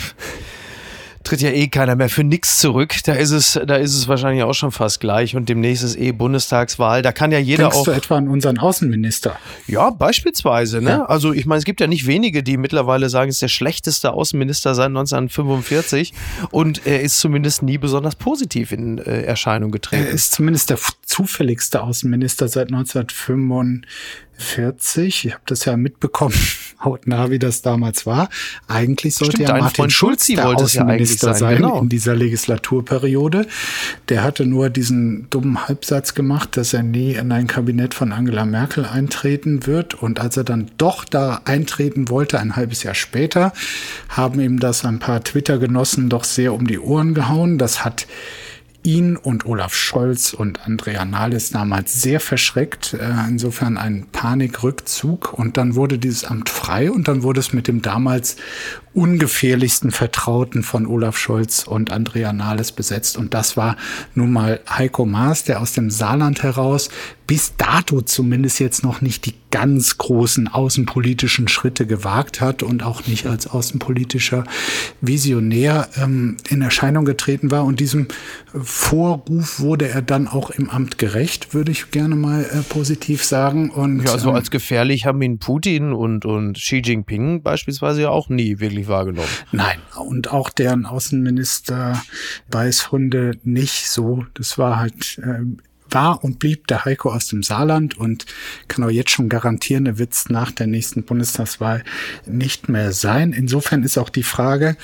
tritt 1.31 1.41
ja 1.41 1.49
eh 1.51 1.69
keiner 1.69 1.95
mehr 1.95 2.09
für 2.09 2.25
nichts 2.25 2.59
zurück. 2.59 2.93
Da 3.05 3.13
ist 3.13 3.31
es, 3.31 3.57
da 3.65 3.75
ist 3.75 3.95
es 3.95 4.09
wahrscheinlich 4.09 4.43
auch 4.43 4.53
schon 4.53 4.73
fast 4.73 4.99
gleich. 4.99 5.33
Und 5.33 5.47
demnächst 5.47 5.81
ist 5.81 5.97
eh 5.97 6.11
Bundestagswahl. 6.11 7.01
Da 7.01 7.13
kann 7.13 7.31
ja 7.31 7.39
jeder 7.39 7.63
Denkst 7.63 7.77
auch. 7.77 7.83
du 7.85 7.91
etwa 7.91 8.17
an 8.17 8.27
unseren 8.27 8.57
Außenminister? 8.57 9.37
Ja, 9.65 9.91
beispielsweise. 9.91 10.81
Ne? 10.81 10.89
Ja. 10.89 11.05
Also 11.05 11.31
ich 11.31 11.45
meine, 11.45 11.59
es 11.59 11.63
gibt 11.63 11.79
ja 11.79 11.87
nicht 11.87 12.05
wenige, 12.05 12.43
die 12.43 12.57
mittlerweile 12.57 13.09
sagen, 13.09 13.29
es 13.29 13.37
ist 13.37 13.43
der 13.43 13.47
schlechteste 13.47 14.11
Außenminister 14.11 14.75
seit 14.75 14.87
1945. 14.87 16.13
Und 16.51 16.85
er 16.85 17.01
ist 17.01 17.21
zumindest 17.21 17.63
nie 17.63 17.77
besonders 17.77 18.17
positiv 18.17 18.73
in 18.73 18.97
äh, 18.97 19.21
Erscheinung 19.21 19.71
getreten. 19.71 20.03
Er 20.07 20.09
ist 20.09 20.33
zumindest 20.33 20.69
der 20.69 20.79
zufälligste 21.11 21.81
Außenminister 21.83 22.47
seit 22.47 22.67
1945. 22.67 23.87
40. 24.41 25.25
Ich 25.25 25.33
habe 25.33 25.43
das 25.45 25.65
ja 25.65 25.77
mitbekommen, 25.77 26.35
hautnah, 26.83 27.29
wie 27.29 27.39
das 27.39 27.61
damals 27.61 28.05
war. 28.05 28.29
Eigentlich 28.67 29.15
sollte 29.15 29.37
Stimmt, 29.37 29.49
ja 29.49 29.57
Martin 29.57 29.89
Schulz 29.89 30.27
der 30.27 30.47
Außenminister 30.47 31.27
ja 31.27 31.33
sein, 31.33 31.39
sein 31.39 31.57
genau. 31.57 31.81
in 31.81 31.89
dieser 31.89 32.15
Legislaturperiode. 32.15 33.47
Der 34.09 34.23
hatte 34.23 34.45
nur 34.45 34.69
diesen 34.69 35.29
dummen 35.29 35.67
Halbsatz 35.67 36.15
gemacht, 36.15 36.57
dass 36.57 36.73
er 36.73 36.83
nie 36.83 37.13
in 37.13 37.31
ein 37.31 37.47
Kabinett 37.47 37.93
von 37.93 38.11
Angela 38.11 38.45
Merkel 38.45 38.85
eintreten 38.85 39.67
wird. 39.67 39.93
Und 39.93 40.19
als 40.19 40.37
er 40.37 40.43
dann 40.43 40.71
doch 40.77 41.05
da 41.05 41.41
eintreten 41.45 42.09
wollte, 42.09 42.39
ein 42.39 42.55
halbes 42.55 42.83
Jahr 42.83 42.95
später, 42.95 43.53
haben 44.09 44.39
ihm 44.39 44.59
das 44.59 44.83
ein 44.83 44.99
paar 44.99 45.23
Twitter-Genossen 45.23 46.09
doch 46.09 46.23
sehr 46.23 46.53
um 46.53 46.67
die 46.67 46.79
Ohren 46.79 47.13
gehauen. 47.13 47.57
Das 47.57 47.85
hat 47.85 48.07
ihn 48.83 49.17
und 49.17 49.45
Olaf 49.45 49.73
Scholz 49.73 50.33
und 50.33 50.65
Andrea 50.65 51.05
Nahles 51.05 51.51
damals 51.51 52.01
sehr 52.01 52.19
verschreckt. 52.19 52.93
Äh, 52.93 53.11
insofern 53.27 53.77
ein 53.77 54.07
Panikrückzug. 54.11 55.33
Und 55.33 55.57
dann 55.57 55.75
wurde 55.75 55.97
dieses 55.97 56.23
Amt 56.23 56.49
frei 56.49 56.91
und 56.91 57.07
dann 57.07 57.23
wurde 57.23 57.39
es 57.39 57.53
mit 57.53 57.67
dem 57.67 57.81
damals 57.81 58.37
ungefährlichsten 58.93 59.91
Vertrauten 59.91 60.63
von 60.63 60.85
Olaf 60.85 61.17
Scholz 61.17 61.63
und 61.63 61.91
Andrea 61.91 62.33
Nahles 62.33 62.71
besetzt. 62.71 63.17
Und 63.17 63.33
das 63.33 63.55
war 63.55 63.77
nun 64.15 64.31
mal 64.31 64.59
Heiko 64.69 65.05
Maas, 65.05 65.43
der 65.43 65.61
aus 65.61 65.73
dem 65.73 65.89
Saarland 65.89 66.43
heraus 66.43 66.89
bis 67.31 67.55
dato 67.55 68.01
zumindest 68.01 68.59
jetzt 68.59 68.83
noch 68.83 68.99
nicht 68.99 69.25
die 69.25 69.35
ganz 69.51 69.97
großen 69.97 70.49
außenpolitischen 70.49 71.47
Schritte 71.47 71.85
gewagt 71.85 72.41
hat 72.41 72.61
und 72.61 72.83
auch 72.83 73.07
nicht 73.07 73.25
als 73.25 73.47
außenpolitischer 73.47 74.43
Visionär 74.99 75.87
ähm, 75.95 76.35
in 76.49 76.61
Erscheinung 76.61 77.05
getreten 77.05 77.49
war. 77.49 77.63
Und 77.63 77.79
diesem 77.79 78.07
Vorruf 78.53 79.61
wurde 79.61 79.87
er 79.87 80.01
dann 80.01 80.27
auch 80.27 80.49
im 80.49 80.69
Amt 80.69 80.97
gerecht, 80.97 81.53
würde 81.53 81.71
ich 81.71 81.91
gerne 81.91 82.17
mal 82.17 82.43
äh, 82.43 82.63
positiv 82.67 83.23
sagen. 83.23 83.69
Und, 83.69 84.03
ja, 84.03 84.11
also 84.11 84.31
als 84.31 84.51
gefährlich 84.51 85.05
haben 85.05 85.21
ihn 85.21 85.39
Putin 85.39 85.93
und, 85.93 86.25
und 86.25 86.57
Xi 86.57 86.81
Jinping 86.83 87.43
beispielsweise 87.43 88.01
ja 88.01 88.09
auch 88.09 88.27
nie 88.27 88.59
wirklich 88.59 88.80
wahrgenommen. 88.87 89.29
Nein, 89.51 89.79
und 89.97 90.31
auch 90.31 90.49
deren 90.49 90.85
Außenminister 90.85 92.01
Weißhunde 92.49 93.37
nicht 93.43 93.89
so. 93.89 94.25
Das 94.33 94.57
war 94.57 94.79
halt 94.79 95.19
äh, 95.19 95.45
war 95.93 96.23
und 96.23 96.39
blieb 96.39 96.67
der 96.67 96.85
Heiko 96.85 97.11
aus 97.11 97.27
dem 97.27 97.43
Saarland 97.43 97.97
und 97.97 98.25
kann 98.67 98.83
auch 98.83 98.89
jetzt 98.89 99.11
schon 99.11 99.29
garantieren, 99.29 99.85
er 99.85 99.97
wird 99.97 100.15
nach 100.29 100.51
der 100.51 100.67
nächsten 100.67 101.03
Bundestagswahl 101.03 101.83
nicht 102.25 102.69
mehr 102.69 102.91
sein. 102.91 103.33
Insofern 103.33 103.83
ist 103.83 103.97
auch 103.97 104.09
die 104.09 104.23
Frage, 104.23 104.77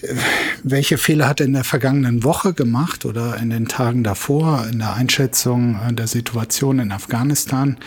äh, 0.00 0.14
welche 0.62 0.98
Fehler 0.98 1.28
hat 1.28 1.40
er 1.40 1.46
in 1.46 1.52
der 1.52 1.64
vergangenen 1.64 2.24
Woche 2.24 2.52
gemacht 2.52 3.04
oder 3.04 3.36
in 3.36 3.50
den 3.50 3.68
Tagen 3.68 4.04
davor 4.04 4.66
in 4.70 4.78
der 4.78 4.94
Einschätzung 4.94 5.78
der 5.96 6.06
Situation 6.06 6.78
in 6.78 6.92
Afghanistan? 6.92 7.78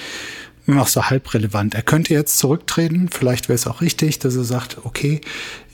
Nur 0.66 0.78
noch 0.78 0.88
so 0.88 1.04
halb 1.04 1.34
relevant. 1.34 1.76
Er 1.76 1.84
könnte 1.84 2.14
jetzt 2.14 2.38
zurücktreten. 2.38 3.10
Vielleicht 3.12 3.50
wäre 3.50 3.56
es 3.56 3.68
auch 3.68 3.82
richtig, 3.82 4.20
dass 4.20 4.36
er 4.36 4.44
sagt, 4.44 4.78
okay, 4.84 5.22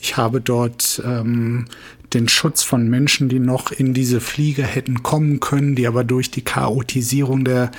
ich 0.02 0.18
habe 0.18 0.42
dort 0.42 1.02
ähm, 1.06 1.66
den 2.14 2.28
Schutz 2.28 2.64
von 2.64 2.90
Menschen, 2.90 3.30
die 3.30 3.40
noch 3.40 3.72
in 3.72 3.94
diese 3.94 4.20
Flieger 4.20 4.66
hätten 4.66 5.02
kommen 5.02 5.40
können, 5.40 5.76
die 5.76 5.88
aber 5.88 6.04
durch 6.04 6.30
die 6.30 6.44
Chaotisierung 6.44 7.46
der 7.46 7.72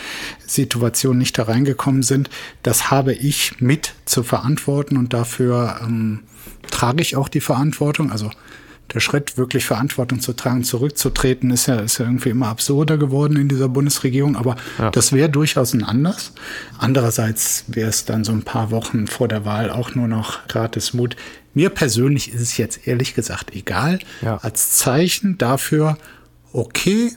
Situation 0.46 1.18
nicht 1.18 1.36
da 1.36 1.44
reingekommen 1.44 2.02
sind. 2.02 2.30
Das 2.62 2.90
habe 2.90 3.12
ich 3.12 3.60
mit 3.60 3.94
zu 4.06 4.22
verantworten 4.22 4.96
und 4.96 5.12
dafür 5.12 5.80
ähm, 5.82 6.20
trage 6.70 7.02
ich 7.02 7.16
auch 7.16 7.28
die 7.28 7.40
Verantwortung. 7.40 8.10
Also 8.10 8.30
der 8.92 9.00
Schritt, 9.00 9.38
wirklich 9.38 9.64
Verantwortung 9.64 10.20
zu 10.20 10.34
tragen, 10.34 10.64
zurückzutreten, 10.64 11.50
ist 11.50 11.66
ja, 11.66 11.76
ist 11.76 11.98
ja 11.98 12.04
irgendwie 12.04 12.28
immer 12.28 12.48
absurder 12.48 12.98
geworden 12.98 13.36
in 13.36 13.48
dieser 13.48 13.68
Bundesregierung. 13.68 14.36
Aber 14.36 14.56
ja. 14.78 14.90
das 14.90 15.12
wäre 15.12 15.30
durchaus 15.30 15.72
ein 15.72 15.82
Anders. 15.82 16.32
Andererseits 16.78 17.64
wäre 17.68 17.88
es 17.88 18.04
dann 18.04 18.24
so 18.24 18.32
ein 18.32 18.42
paar 18.42 18.70
Wochen 18.70 19.06
vor 19.06 19.28
der 19.28 19.44
Wahl 19.44 19.70
auch 19.70 19.94
nur 19.94 20.08
noch 20.08 20.46
gratis 20.46 20.92
Mut. 20.92 21.16
Mir 21.54 21.70
persönlich 21.70 22.32
ist 22.32 22.40
es 22.40 22.56
jetzt 22.56 22.86
ehrlich 22.86 23.14
gesagt 23.14 23.54
egal. 23.54 23.98
Ja. 24.20 24.38
Als 24.38 24.72
Zeichen 24.72 25.38
dafür, 25.38 25.96
okay, 26.52 27.12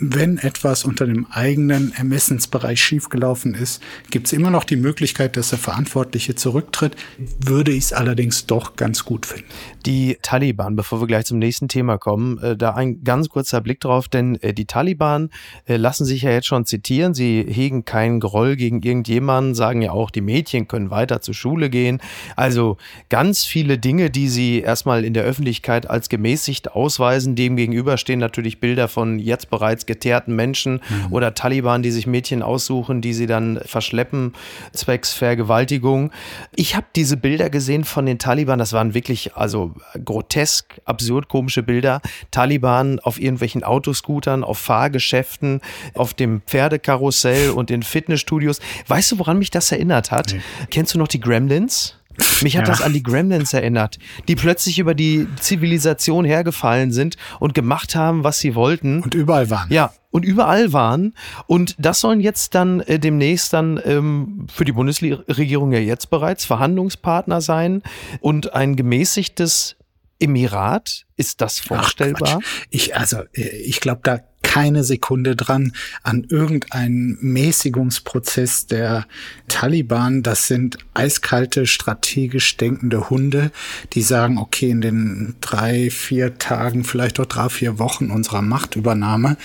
wenn 0.00 0.38
etwas 0.38 0.84
unter 0.84 1.06
dem 1.06 1.26
eigenen 1.30 1.92
Ermessensbereich 1.92 2.82
schiefgelaufen 2.82 3.54
ist, 3.54 3.82
gibt 4.10 4.26
es 4.26 4.32
immer 4.32 4.50
noch 4.50 4.64
die 4.64 4.76
Möglichkeit, 4.76 5.36
dass 5.36 5.50
der 5.50 5.58
Verantwortliche 5.58 6.34
zurücktritt. 6.34 6.96
Würde 7.44 7.70
ich 7.70 7.84
es 7.84 7.92
allerdings 7.92 8.46
doch 8.46 8.76
ganz 8.76 9.04
gut 9.04 9.26
finden. 9.26 9.48
Die 9.84 10.18
Taliban, 10.22 10.74
bevor 10.74 11.00
wir 11.00 11.06
gleich 11.06 11.26
zum 11.26 11.38
nächsten 11.38 11.68
Thema 11.68 11.98
kommen, 11.98 12.38
äh, 12.38 12.56
da 12.56 12.74
ein 12.74 13.04
ganz 13.04 13.28
kurzer 13.28 13.60
Blick 13.60 13.80
drauf, 13.80 14.08
denn 14.08 14.36
äh, 14.36 14.54
die 14.54 14.64
Taliban 14.64 15.30
äh, 15.66 15.76
lassen 15.76 16.04
sich 16.04 16.22
ja 16.22 16.30
jetzt 16.30 16.46
schon 16.46 16.64
zitieren. 16.64 17.12
Sie 17.12 17.44
hegen 17.46 17.84
keinen 17.84 18.20
Groll 18.20 18.56
gegen 18.56 18.82
irgendjemanden, 18.82 19.54
sagen 19.54 19.82
ja 19.82 19.92
auch, 19.92 20.10
die 20.10 20.22
Mädchen 20.22 20.66
können 20.66 20.90
weiter 20.90 21.20
zur 21.20 21.34
Schule 21.34 21.68
gehen. 21.68 22.00
Also 22.36 22.78
ganz 23.10 23.44
viele 23.44 23.78
Dinge, 23.78 24.10
die 24.10 24.28
sie 24.28 24.60
erstmal 24.60 25.04
in 25.04 25.12
der 25.12 25.24
Öffentlichkeit 25.24 25.88
als 25.88 26.08
gemäßigt 26.08 26.72
ausweisen. 26.72 27.36
Dem 27.36 27.56
gegenüber 27.56 27.98
stehen 27.98 28.18
natürlich 28.18 28.60
Bilder 28.60 28.88
von 28.88 29.18
jetzt 29.18 29.50
bereits 29.50 29.86
geteerten 29.90 30.36
Menschen 30.36 30.74
mhm. 30.88 31.12
oder 31.12 31.34
Taliban, 31.34 31.82
die 31.82 31.90
sich 31.90 32.06
Mädchen 32.06 32.42
aussuchen, 32.42 33.00
die 33.00 33.12
sie 33.12 33.26
dann 33.26 33.60
verschleppen, 33.64 34.34
zwecks 34.72 35.12
Vergewaltigung. 35.12 36.12
Ich 36.54 36.76
habe 36.76 36.86
diese 36.94 37.16
Bilder 37.16 37.50
gesehen 37.50 37.84
von 37.84 38.06
den 38.06 38.18
Taliban, 38.18 38.58
das 38.58 38.72
waren 38.72 38.94
wirklich 38.94 39.34
also 39.34 39.74
grotesk, 40.04 40.80
absurd 40.84 41.28
komische 41.28 41.62
Bilder. 41.62 42.00
Taliban 42.30 43.00
auf 43.00 43.20
irgendwelchen 43.20 43.64
Autoscootern, 43.64 44.44
auf 44.44 44.58
Fahrgeschäften, 44.58 45.60
auf 45.94 46.14
dem 46.14 46.42
Pferdekarussell 46.46 47.50
und 47.50 47.70
in 47.70 47.82
Fitnessstudios. 47.82 48.60
Weißt 48.86 49.12
du, 49.12 49.18
woran 49.18 49.38
mich 49.38 49.50
das 49.50 49.72
erinnert 49.72 50.10
hat? 50.10 50.32
Nee. 50.32 50.40
Kennst 50.70 50.94
du 50.94 50.98
noch 50.98 51.08
die 51.08 51.20
Gremlins? 51.20 51.99
Mich 52.42 52.56
hat 52.56 52.66
ja. 52.66 52.72
das 52.72 52.82
an 52.82 52.92
die 52.92 53.02
Gremlins 53.02 53.52
erinnert, 53.52 53.98
die 54.28 54.36
plötzlich 54.36 54.78
über 54.78 54.94
die 54.94 55.26
Zivilisation 55.40 56.24
hergefallen 56.24 56.92
sind 56.92 57.16
und 57.38 57.54
gemacht 57.54 57.94
haben, 57.94 58.24
was 58.24 58.38
sie 58.38 58.54
wollten. 58.54 59.02
Und 59.02 59.14
überall 59.14 59.50
waren. 59.50 59.72
Ja, 59.72 59.92
und 60.10 60.24
überall 60.24 60.72
waren. 60.72 61.14
Und 61.46 61.76
das 61.78 62.00
sollen 62.00 62.20
jetzt 62.20 62.54
dann 62.54 62.80
äh, 62.80 62.98
demnächst 62.98 63.52
dann 63.52 63.80
ähm, 63.84 64.46
für 64.52 64.64
die 64.64 64.72
Bundesregierung 64.72 65.72
ja 65.72 65.78
jetzt 65.78 66.10
bereits 66.10 66.44
Verhandlungspartner 66.44 67.40
sein 67.40 67.82
und 68.20 68.54
ein 68.54 68.76
gemäßigtes 68.76 69.76
Emirat. 70.18 71.06
Ist 71.16 71.40
das 71.40 71.58
vorstellbar? 71.58 72.40
Ach, 72.42 72.66
ich, 72.70 72.96
also, 72.96 73.18
äh, 73.32 73.48
ich 73.56 73.80
glaube, 73.80 74.00
da 74.02 74.20
keine 74.50 74.82
Sekunde 74.82 75.36
dran 75.36 75.74
an 76.02 76.26
irgendeinen 76.28 77.16
Mäßigungsprozess 77.20 78.66
der 78.66 79.06
Taliban. 79.46 80.24
Das 80.24 80.48
sind 80.48 80.76
eiskalte, 80.92 81.68
strategisch 81.68 82.56
denkende 82.56 83.10
Hunde, 83.10 83.52
die 83.92 84.02
sagen, 84.02 84.38
okay, 84.38 84.70
in 84.70 84.80
den 84.80 85.36
drei, 85.40 85.88
vier 85.88 86.36
Tagen, 86.38 86.82
vielleicht 86.82 87.20
auch 87.20 87.26
drei, 87.26 87.48
vier 87.48 87.78
Wochen 87.78 88.10
unserer 88.10 88.42
Machtübernahme 88.42 89.36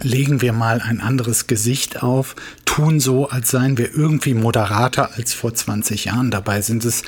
legen 0.00 0.40
wir 0.40 0.52
mal 0.52 0.80
ein 0.80 1.00
anderes 1.00 1.48
Gesicht 1.48 2.04
auf, 2.04 2.36
tun 2.64 3.00
so, 3.00 3.28
als 3.28 3.50
seien 3.50 3.76
wir 3.76 3.92
irgendwie 3.92 4.34
moderater 4.34 5.16
als 5.16 5.34
vor 5.34 5.52
20 5.52 6.04
Jahren. 6.04 6.30
Dabei 6.30 6.60
sind 6.60 6.84
es 6.84 7.02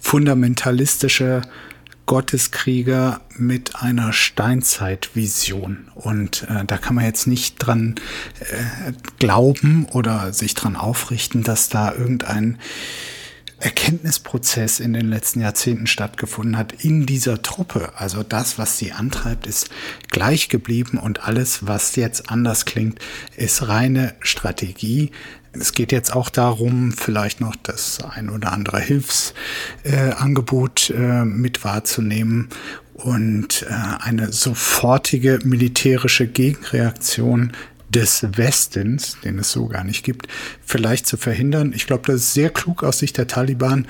fundamentalistische 0.00 1.42
Gotteskrieger 2.08 3.20
mit 3.36 3.76
einer 3.76 4.14
Steinzeitvision. 4.14 5.90
Und 5.94 6.46
äh, 6.48 6.64
da 6.64 6.78
kann 6.78 6.94
man 6.96 7.04
jetzt 7.04 7.26
nicht 7.26 7.58
dran 7.58 7.96
äh, 8.40 8.92
glauben 9.18 9.86
oder 9.92 10.32
sich 10.32 10.54
dran 10.54 10.74
aufrichten, 10.74 11.42
dass 11.42 11.68
da 11.68 11.92
irgendein 11.92 12.58
Erkenntnisprozess 13.60 14.80
in 14.80 14.94
den 14.94 15.10
letzten 15.10 15.40
Jahrzehnten 15.40 15.86
stattgefunden 15.86 16.56
hat 16.56 16.82
in 16.82 17.04
dieser 17.04 17.42
Truppe. 17.42 17.92
Also 17.96 18.22
das, 18.22 18.56
was 18.56 18.78
sie 18.78 18.92
antreibt, 18.92 19.46
ist 19.46 19.68
gleich 20.08 20.48
geblieben 20.48 20.96
und 20.96 21.24
alles, 21.24 21.66
was 21.66 21.94
jetzt 21.96 22.30
anders 22.30 22.64
klingt, 22.64 23.00
ist 23.36 23.68
reine 23.68 24.14
Strategie, 24.20 25.10
es 25.52 25.72
geht 25.72 25.92
jetzt 25.92 26.14
auch 26.14 26.30
darum, 26.30 26.92
vielleicht 26.92 27.40
noch 27.40 27.56
das 27.56 27.98
ein 28.04 28.30
oder 28.30 28.52
andere 28.52 28.80
Hilfsangebot 28.80 30.90
äh, 30.90 31.20
äh, 31.20 31.24
mit 31.24 31.64
wahrzunehmen 31.64 32.48
und 32.94 33.66
äh, 33.68 33.74
eine 34.00 34.32
sofortige 34.32 35.38
militärische 35.44 36.26
Gegenreaktion 36.26 37.52
des 37.88 38.26
Westens, 38.36 39.16
den 39.24 39.38
es 39.38 39.52
so 39.52 39.66
gar 39.66 39.84
nicht 39.84 40.04
gibt, 40.04 40.28
vielleicht 40.64 41.06
zu 41.06 41.16
verhindern. 41.16 41.72
Ich 41.74 41.86
glaube, 41.86 42.12
das 42.12 42.16
ist 42.16 42.34
sehr 42.34 42.50
klug 42.50 42.84
aus 42.84 42.98
Sicht 42.98 43.16
der 43.16 43.28
Taliban, 43.28 43.86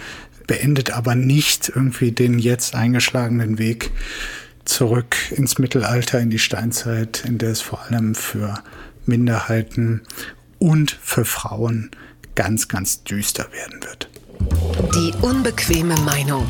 beendet 0.47 0.93
aber 0.93 1.15
nicht 1.15 1.73
irgendwie 1.75 2.13
den 2.13 2.39
jetzt 2.39 2.75
eingeschlagenen 2.75 3.59
Weg 3.59 3.91
zurück 4.65 5.17
ins 5.31 5.59
Mittelalter, 5.59 6.21
in 6.21 6.31
die 6.31 6.39
Steinzeit, 6.39 7.25
in 7.27 7.39
der 7.39 7.51
es 7.51 7.61
vor 7.61 7.83
allem 7.83 8.15
für 8.15 8.55
Minderheiten 9.07 10.03
und 10.59 10.91
für 10.91 11.25
Frauen 11.25 11.91
ganz, 12.35 12.69
ganz 12.69 13.03
düster 13.05 13.47
werden 13.53 13.83
wird. 13.83 14.09
Die 14.95 15.13
unbequeme 15.23 15.97
Meinung. 16.01 16.47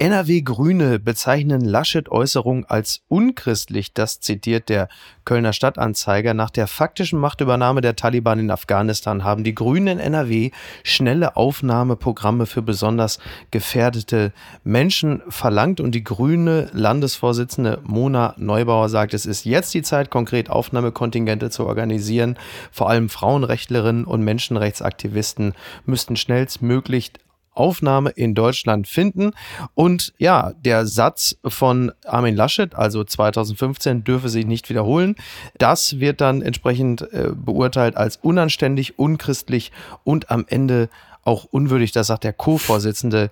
NRW-Grüne 0.00 0.98
bezeichnen 0.98 1.60
Laschet-Äußerung 1.60 2.64
als 2.64 3.02
unchristlich. 3.06 3.94
Das 3.94 4.18
zitiert 4.18 4.68
der 4.68 4.88
Kölner 5.24 5.52
Stadtanzeiger. 5.52 6.34
Nach 6.34 6.50
der 6.50 6.66
faktischen 6.66 7.20
Machtübernahme 7.20 7.80
der 7.80 7.94
Taliban 7.94 8.40
in 8.40 8.50
Afghanistan 8.50 9.22
haben 9.22 9.44
die 9.44 9.54
Grünen 9.54 9.86
in 9.86 9.98
NRW 10.00 10.50
schnelle 10.82 11.36
Aufnahmeprogramme 11.36 12.46
für 12.46 12.60
besonders 12.60 13.20
gefährdete 13.52 14.32
Menschen 14.64 15.22
verlangt. 15.28 15.80
Und 15.80 15.92
die 15.92 16.02
grüne 16.02 16.70
Landesvorsitzende 16.72 17.80
Mona 17.84 18.34
Neubauer 18.36 18.88
sagt, 18.88 19.14
es 19.14 19.26
ist 19.26 19.44
jetzt 19.44 19.72
die 19.74 19.82
Zeit, 19.82 20.10
konkret 20.10 20.50
Aufnahmekontingente 20.50 21.50
zu 21.50 21.66
organisieren. 21.66 22.36
Vor 22.72 22.90
allem 22.90 23.08
Frauenrechtlerinnen 23.08 24.06
und 24.06 24.24
Menschenrechtsaktivisten 24.24 25.54
müssten 25.86 26.16
schnellstmöglich 26.16 27.12
Aufnahme 27.54 28.10
in 28.10 28.34
Deutschland 28.34 28.88
finden. 28.88 29.32
Und 29.74 30.12
ja, 30.18 30.52
der 30.64 30.86
Satz 30.86 31.36
von 31.44 31.92
Armin 32.04 32.36
Laschet, 32.36 32.74
also 32.74 33.04
2015, 33.04 34.04
dürfe 34.04 34.28
sich 34.28 34.46
nicht 34.46 34.68
wiederholen. 34.68 35.16
Das 35.58 36.00
wird 36.00 36.20
dann 36.20 36.42
entsprechend 36.42 37.02
äh, 37.12 37.30
beurteilt 37.34 37.96
als 37.96 38.16
unanständig, 38.16 38.98
unchristlich 38.98 39.72
und 40.04 40.30
am 40.30 40.44
Ende 40.48 40.88
auch 41.22 41.44
unwürdig. 41.44 41.92
Das 41.92 42.08
sagt 42.08 42.24
der 42.24 42.32
Co-Vorsitzende 42.32 43.30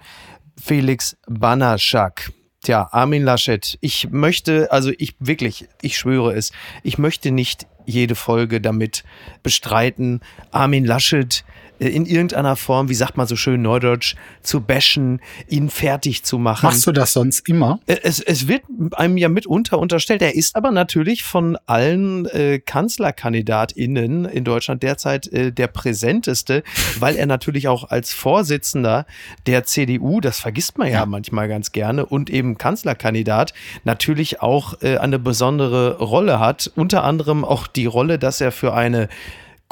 Felix 0.60 1.16
Banaschak. 1.28 2.32
Tja, 2.62 2.88
Armin 2.92 3.24
Laschet, 3.24 3.76
ich 3.80 4.10
möchte, 4.10 4.70
also 4.70 4.92
ich 4.96 5.16
wirklich, 5.18 5.66
ich 5.80 5.98
schwöre 5.98 6.32
es, 6.34 6.52
ich 6.84 6.96
möchte 6.96 7.32
nicht 7.32 7.66
jede 7.86 8.14
Folge 8.14 8.60
damit 8.60 9.02
bestreiten, 9.42 10.20
Armin 10.52 10.84
Laschet 10.84 11.44
in 11.88 12.06
irgendeiner 12.06 12.56
Form, 12.56 12.88
wie 12.88 12.94
sagt 12.94 13.16
man 13.16 13.26
so 13.26 13.36
schön 13.36 13.62
neudeutsch, 13.62 14.14
zu 14.42 14.60
bashen, 14.60 15.20
ihn 15.48 15.70
fertig 15.70 16.24
zu 16.24 16.38
machen. 16.38 16.66
Machst 16.66 16.86
du 16.86 16.92
das 16.92 17.12
sonst 17.12 17.48
immer? 17.48 17.80
Äh, 17.86 17.96
es, 18.02 18.20
es 18.20 18.48
wird 18.48 18.62
einem 18.92 19.16
ja 19.16 19.28
mitunter 19.28 19.78
unterstellt. 19.78 20.22
Er 20.22 20.34
ist 20.34 20.56
aber 20.56 20.70
natürlich 20.70 21.22
von 21.22 21.58
allen 21.66 22.26
äh, 22.26 22.58
KanzlerkandidatInnen 22.58 24.24
in 24.24 24.44
Deutschland 24.44 24.82
derzeit 24.82 25.26
äh, 25.32 25.52
der 25.52 25.66
präsenteste, 25.66 26.62
weil 26.98 27.16
er 27.16 27.26
natürlich 27.26 27.68
auch 27.68 27.90
als 27.90 28.12
Vorsitzender 28.12 29.06
der 29.46 29.64
CDU, 29.64 30.20
das 30.20 30.38
vergisst 30.38 30.78
man 30.78 30.88
ja, 30.88 31.00
ja. 31.00 31.06
manchmal 31.06 31.48
ganz 31.48 31.72
gerne, 31.72 32.06
und 32.06 32.30
eben 32.30 32.58
Kanzlerkandidat 32.58 33.54
natürlich 33.84 34.40
auch 34.42 34.82
äh, 34.82 34.98
eine 34.98 35.18
besondere 35.18 35.98
Rolle 35.98 36.38
hat. 36.38 36.70
Unter 36.76 37.04
anderem 37.04 37.44
auch 37.44 37.66
die 37.66 37.86
Rolle, 37.86 38.18
dass 38.18 38.40
er 38.40 38.52
für 38.52 38.74
eine 38.74 39.08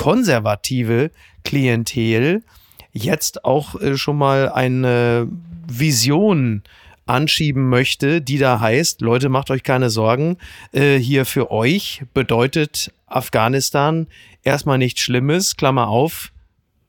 konservative 0.00 1.11
Klientel 1.45 2.42
jetzt 2.90 3.45
auch 3.45 3.78
äh, 3.78 3.99
schon 3.99 4.16
mal 4.16 4.49
eine 4.49 5.28
Vision 5.69 6.62
anschieben 7.04 7.69
möchte, 7.69 8.23
die 8.23 8.38
da 8.38 8.61
heißt, 8.61 9.02
Leute, 9.02 9.28
macht 9.28 9.50
euch 9.50 9.62
keine 9.62 9.90
Sorgen, 9.90 10.38
äh, 10.73 10.97
hier 10.97 11.26
für 11.26 11.50
euch 11.50 12.02
bedeutet 12.14 12.95
Afghanistan 13.09 14.07
erstmal 14.42 14.78
nichts 14.78 15.02
Schlimmes, 15.02 15.57
Klammer 15.57 15.88
auf, 15.88 16.33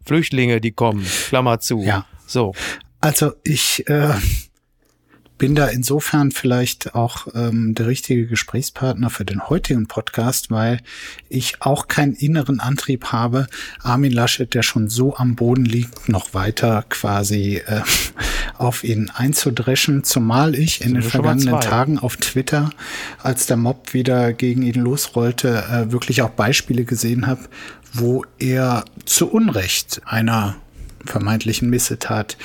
Flüchtlinge, 0.05 0.61
die 0.61 0.71
kommen, 0.71 1.05
Klammer 1.27 1.59
zu. 1.59 1.81
Ja. 1.81 2.05
So. 2.25 2.53
Also 3.01 3.33
ich 3.43 3.89
äh, 3.89 4.13
bin 5.41 5.55
da 5.55 5.65
insofern 5.65 6.29
vielleicht 6.29 6.93
auch 6.93 7.25
ähm, 7.33 7.74
der 7.74 7.88
richtige 7.88 8.27
Gesprächspartner 8.27 9.10
für 9.10 9.25
den 9.25 9.50
heutigen 9.50 9.88
Podcast, 9.88 10.51
weil 10.51 10.81
ich 11.29 11.63
auch 11.63 11.88
keinen 11.88 12.13
inneren 12.13 12.60
Antrieb 12.60 13.05
habe, 13.05 13.48
Armin 13.81 14.12
Laschet, 14.12 14.53
der 14.53 14.62
schon 14.62 14.88
so 14.88 15.15
am 15.15 15.36
Boden 15.36 15.65
liegt, 15.65 16.07
noch 16.07 16.36
weiter 16.36 16.86
quasi 16.89 17.60
äh, 17.65 17.81
auf 18.60 18.83
ihn 18.83 19.10
einzudreschen, 19.10 20.03
zumal 20.03 20.53
ich 20.53 20.86
in 20.86 20.93
den 20.93 21.01
vergangenen 21.01 21.60
Tagen 21.60 21.98
auf 21.98 22.17
Twitter, 22.17 22.69
als 23.24 23.48
der 23.48 23.57
Mob 23.57 23.95
wieder 23.95 24.33
gegen 24.33 24.62
ihn 24.62 24.79
losrollte, 24.79 25.63
äh, 25.71 25.91
wirklich 25.91 26.21
auch 26.21 26.29
Beispiele 26.29 26.83
gesehen 26.83 27.25
habe, 27.25 27.41
wo 27.93 28.25
er 28.38 28.86
zu 29.05 29.27
Unrecht 29.27 30.03
einer 30.05 30.57
vermeintlichen 31.05 31.70
Missetat 31.70 32.38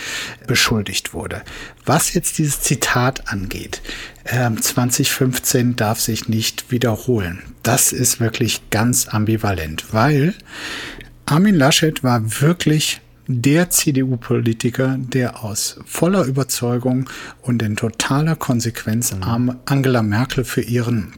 beschuldigt 0.47 1.15
wurde. 1.15 1.43
Was 1.85 2.13
jetzt 2.15 2.39
dieses 2.39 2.61
Zitat 2.61 3.33
angeht, 3.33 3.83
äh, 4.25 4.51
2015 4.55 5.77
darf 5.77 6.01
sich 6.01 6.29
nicht 6.29 6.71
wiederholen. 6.71 7.43
Das 7.63 7.93
ist 7.93 8.21
wirklich 8.21 8.71
ganz 8.71 9.09
ambivalent, 9.09 9.93
weil 9.93 10.35
Armin 11.27 11.57
Laschet 11.57 12.05
war 12.05 12.41
wirklich 12.41 13.01
der 13.29 13.71
CDU-Politiker, 13.71 14.97
der 14.99 15.43
aus 15.43 15.81
voller 15.85 16.25
Überzeugung 16.25 17.11
und 17.43 17.63
in 17.63 17.77
totaler 17.77 18.37
Konsequenz 18.37 19.13
mhm. 19.13 19.57
Angela 19.65 20.03
Merkel 20.03 20.45
für 20.45 20.61
ihren 20.63 21.13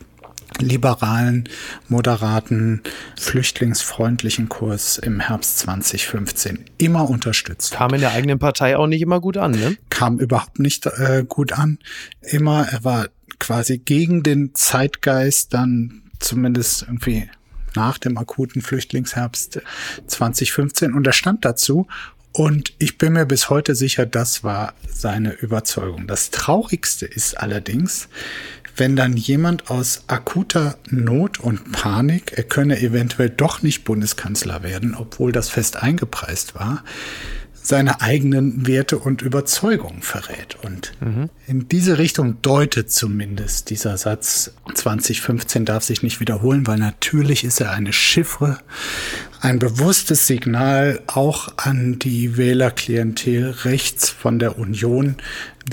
liberalen, 0.58 1.48
moderaten, 1.88 2.82
flüchtlingsfreundlichen 3.18 4.48
Kurs 4.48 4.98
im 4.98 5.20
Herbst 5.20 5.58
2015 5.60 6.64
immer 6.78 7.08
unterstützt. 7.08 7.72
Kam 7.72 7.94
in 7.94 8.00
der 8.00 8.12
eigenen 8.12 8.38
Partei 8.38 8.76
auch 8.76 8.86
nicht 8.86 9.02
immer 9.02 9.20
gut 9.20 9.36
an, 9.36 9.52
ne? 9.52 9.76
Kam 9.90 10.18
überhaupt 10.18 10.58
nicht 10.58 10.86
äh, 10.86 11.24
gut 11.28 11.52
an. 11.52 11.78
Immer, 12.20 12.68
er 12.70 12.84
war 12.84 13.08
quasi 13.38 13.78
gegen 13.78 14.22
den 14.22 14.54
Zeitgeist, 14.54 15.54
dann 15.54 16.02
zumindest 16.18 16.82
irgendwie 16.82 17.28
nach 17.74 17.98
dem 17.98 18.18
akuten 18.18 18.62
Flüchtlingsherbst 18.62 19.60
2015 20.06 20.92
und 20.92 21.06
er 21.06 21.12
stand 21.12 21.44
dazu 21.44 21.86
und 22.32 22.72
ich 22.78 22.98
bin 22.98 23.14
mir 23.14 23.26
bis 23.26 23.50
heute 23.50 23.74
sicher, 23.74 24.06
das 24.06 24.44
war 24.44 24.74
seine 24.88 25.32
Überzeugung. 25.32 26.06
Das 26.06 26.30
Traurigste 26.30 27.06
ist 27.06 27.38
allerdings, 27.38 28.08
wenn 28.78 28.96
dann 28.96 29.16
jemand 29.16 29.70
aus 29.70 30.04
akuter 30.06 30.78
Not 30.88 31.40
und 31.40 31.72
Panik, 31.72 32.32
er 32.36 32.44
könne 32.44 32.80
eventuell 32.80 33.30
doch 33.30 33.62
nicht 33.62 33.84
Bundeskanzler 33.84 34.62
werden, 34.62 34.94
obwohl 34.94 35.32
das 35.32 35.48
fest 35.48 35.82
eingepreist 35.82 36.54
war, 36.54 36.84
seine 37.68 38.00
eigenen 38.00 38.66
Werte 38.66 38.98
und 38.98 39.20
Überzeugungen 39.20 40.00
verrät. 40.00 40.56
Und 40.62 40.92
mhm. 41.00 41.28
in 41.46 41.68
diese 41.68 41.98
Richtung 41.98 42.40
deutet 42.40 42.90
zumindest 42.90 43.68
dieser 43.68 43.98
Satz 43.98 44.52
2015 44.74 45.66
darf 45.66 45.84
sich 45.84 46.02
nicht 46.02 46.18
wiederholen, 46.18 46.66
weil 46.66 46.78
natürlich 46.78 47.44
ist 47.44 47.60
er 47.60 47.72
eine 47.72 47.92
Chiffre, 47.92 48.58
ein 49.40 49.58
bewusstes 49.58 50.26
Signal 50.26 51.02
auch 51.06 51.52
an 51.58 51.98
die 51.98 52.38
Wählerklientel 52.38 53.50
rechts 53.64 54.08
von 54.08 54.38
der 54.38 54.58
Union, 54.58 55.16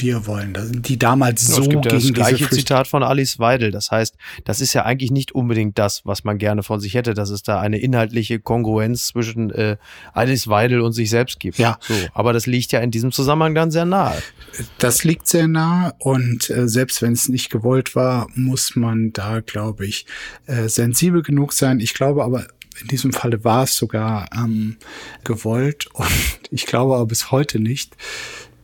wir 0.01 0.27
wollen, 0.27 0.81
die 0.81 0.97
damals 0.97 1.47
so 1.47 1.61
es 1.61 1.69
gibt 1.69 1.83
gegen 1.83 1.95
das 1.95 2.13
gleiche 2.13 2.49
Zitat 2.49 2.87
von 2.87 3.03
Alice 3.03 3.39
Weidel. 3.39 3.71
Das 3.71 3.91
heißt, 3.91 4.15
das 4.43 4.61
ist 4.61 4.73
ja 4.73 4.83
eigentlich 4.83 5.11
nicht 5.11 5.33
unbedingt 5.33 5.77
das, 5.77 6.01
was 6.05 6.23
man 6.23 6.37
gerne 6.37 6.63
von 6.63 6.79
sich 6.79 6.93
hätte, 6.93 7.13
dass 7.13 7.29
es 7.29 7.43
da 7.43 7.59
eine 7.59 7.79
inhaltliche 7.79 8.39
Kongruenz 8.39 9.07
zwischen 9.07 9.51
äh, 9.51 9.77
Alice 10.13 10.47
Weidel 10.47 10.81
und 10.81 10.93
sich 10.93 11.09
selbst 11.09 11.39
gibt. 11.39 11.57
Ja. 11.57 11.77
So, 11.81 11.93
aber 12.13 12.33
das 12.33 12.45
liegt 12.45 12.71
ja 12.71 12.79
in 12.79 12.91
diesem 12.91 13.11
Zusammenhang 13.11 13.55
dann 13.55 13.71
sehr 13.71 13.85
nahe. 13.85 14.21
Das 14.77 15.03
liegt 15.03 15.27
sehr 15.27 15.47
nah 15.47 15.93
und 15.99 16.49
äh, 16.49 16.67
selbst 16.67 17.01
wenn 17.01 17.13
es 17.13 17.29
nicht 17.29 17.49
gewollt 17.49 17.95
war, 17.95 18.27
muss 18.35 18.75
man 18.75 19.13
da, 19.13 19.39
glaube 19.41 19.85
ich, 19.85 20.05
äh, 20.45 20.67
sensibel 20.67 21.21
genug 21.21 21.53
sein. 21.53 21.79
Ich 21.79 21.93
glaube 21.93 22.23
aber, 22.23 22.47
in 22.81 22.87
diesem 22.87 23.13
Falle 23.13 23.43
war 23.43 23.63
es 23.63 23.75
sogar 23.75 24.29
ähm, 24.35 24.77
gewollt 25.23 25.87
und 25.93 26.09
ich 26.51 26.65
glaube 26.65 26.95
aber 26.95 27.05
bis 27.05 27.31
heute 27.31 27.59
nicht, 27.59 27.95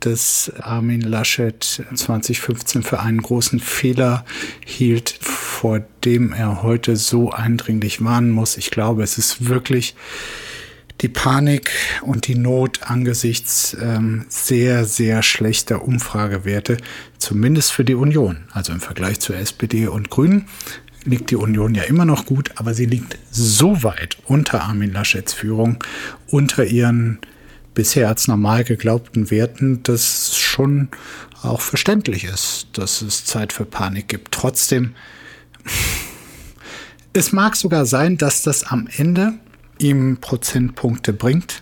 dass 0.01 0.51
Armin 0.59 1.01
Laschet 1.01 1.83
2015 1.93 2.83
für 2.83 2.99
einen 2.99 3.21
großen 3.21 3.59
Fehler 3.59 4.25
hielt, 4.65 5.09
vor 5.21 5.79
dem 6.03 6.33
er 6.33 6.63
heute 6.63 6.97
so 6.97 7.31
eindringlich 7.31 8.03
warnen 8.03 8.31
muss. 8.31 8.57
Ich 8.57 8.71
glaube, 8.71 9.03
es 9.03 9.17
ist 9.17 9.47
wirklich 9.47 9.95
die 11.01 11.09
Panik 11.09 11.71
und 12.01 12.27
die 12.27 12.35
Not 12.35 12.83
angesichts 12.83 13.75
ähm, 13.81 14.25
sehr, 14.29 14.85
sehr 14.85 15.23
schlechter 15.23 15.83
Umfragewerte, 15.83 16.77
zumindest 17.17 17.71
für 17.71 17.83
die 17.83 17.95
Union. 17.95 18.43
Also 18.51 18.71
im 18.71 18.81
Vergleich 18.81 19.19
zur 19.19 19.35
SPD 19.35 19.87
und 19.87 20.09
Grünen 20.09 20.47
liegt 21.03 21.31
die 21.31 21.35
Union 21.35 21.73
ja 21.73 21.83
immer 21.83 22.05
noch 22.05 22.25
gut, 22.25 22.51
aber 22.55 22.73
sie 22.73 22.85
liegt 22.85 23.17
so 23.31 23.83
weit 23.83 24.17
unter 24.25 24.63
Armin 24.63 24.93
Laschets 24.93 25.33
Führung, 25.33 25.83
unter 26.27 26.65
ihren 26.65 27.19
bisher 27.73 28.07
als 28.07 28.27
normal 28.27 28.63
geglaubten 28.63 29.31
Werten, 29.31 29.83
dass 29.83 30.37
schon 30.37 30.89
auch 31.41 31.61
verständlich 31.61 32.23
ist, 32.25 32.67
dass 32.73 33.01
es 33.01 33.25
Zeit 33.25 33.53
für 33.53 33.65
Panik 33.65 34.07
gibt. 34.07 34.31
Trotzdem, 34.31 34.95
es 37.13 37.31
mag 37.31 37.55
sogar 37.55 37.85
sein, 37.85 38.17
dass 38.17 38.43
das 38.43 38.63
am 38.63 38.87
Ende 38.95 39.33
ihm 39.79 40.17
Prozentpunkte 40.19 41.13
bringt. 41.13 41.59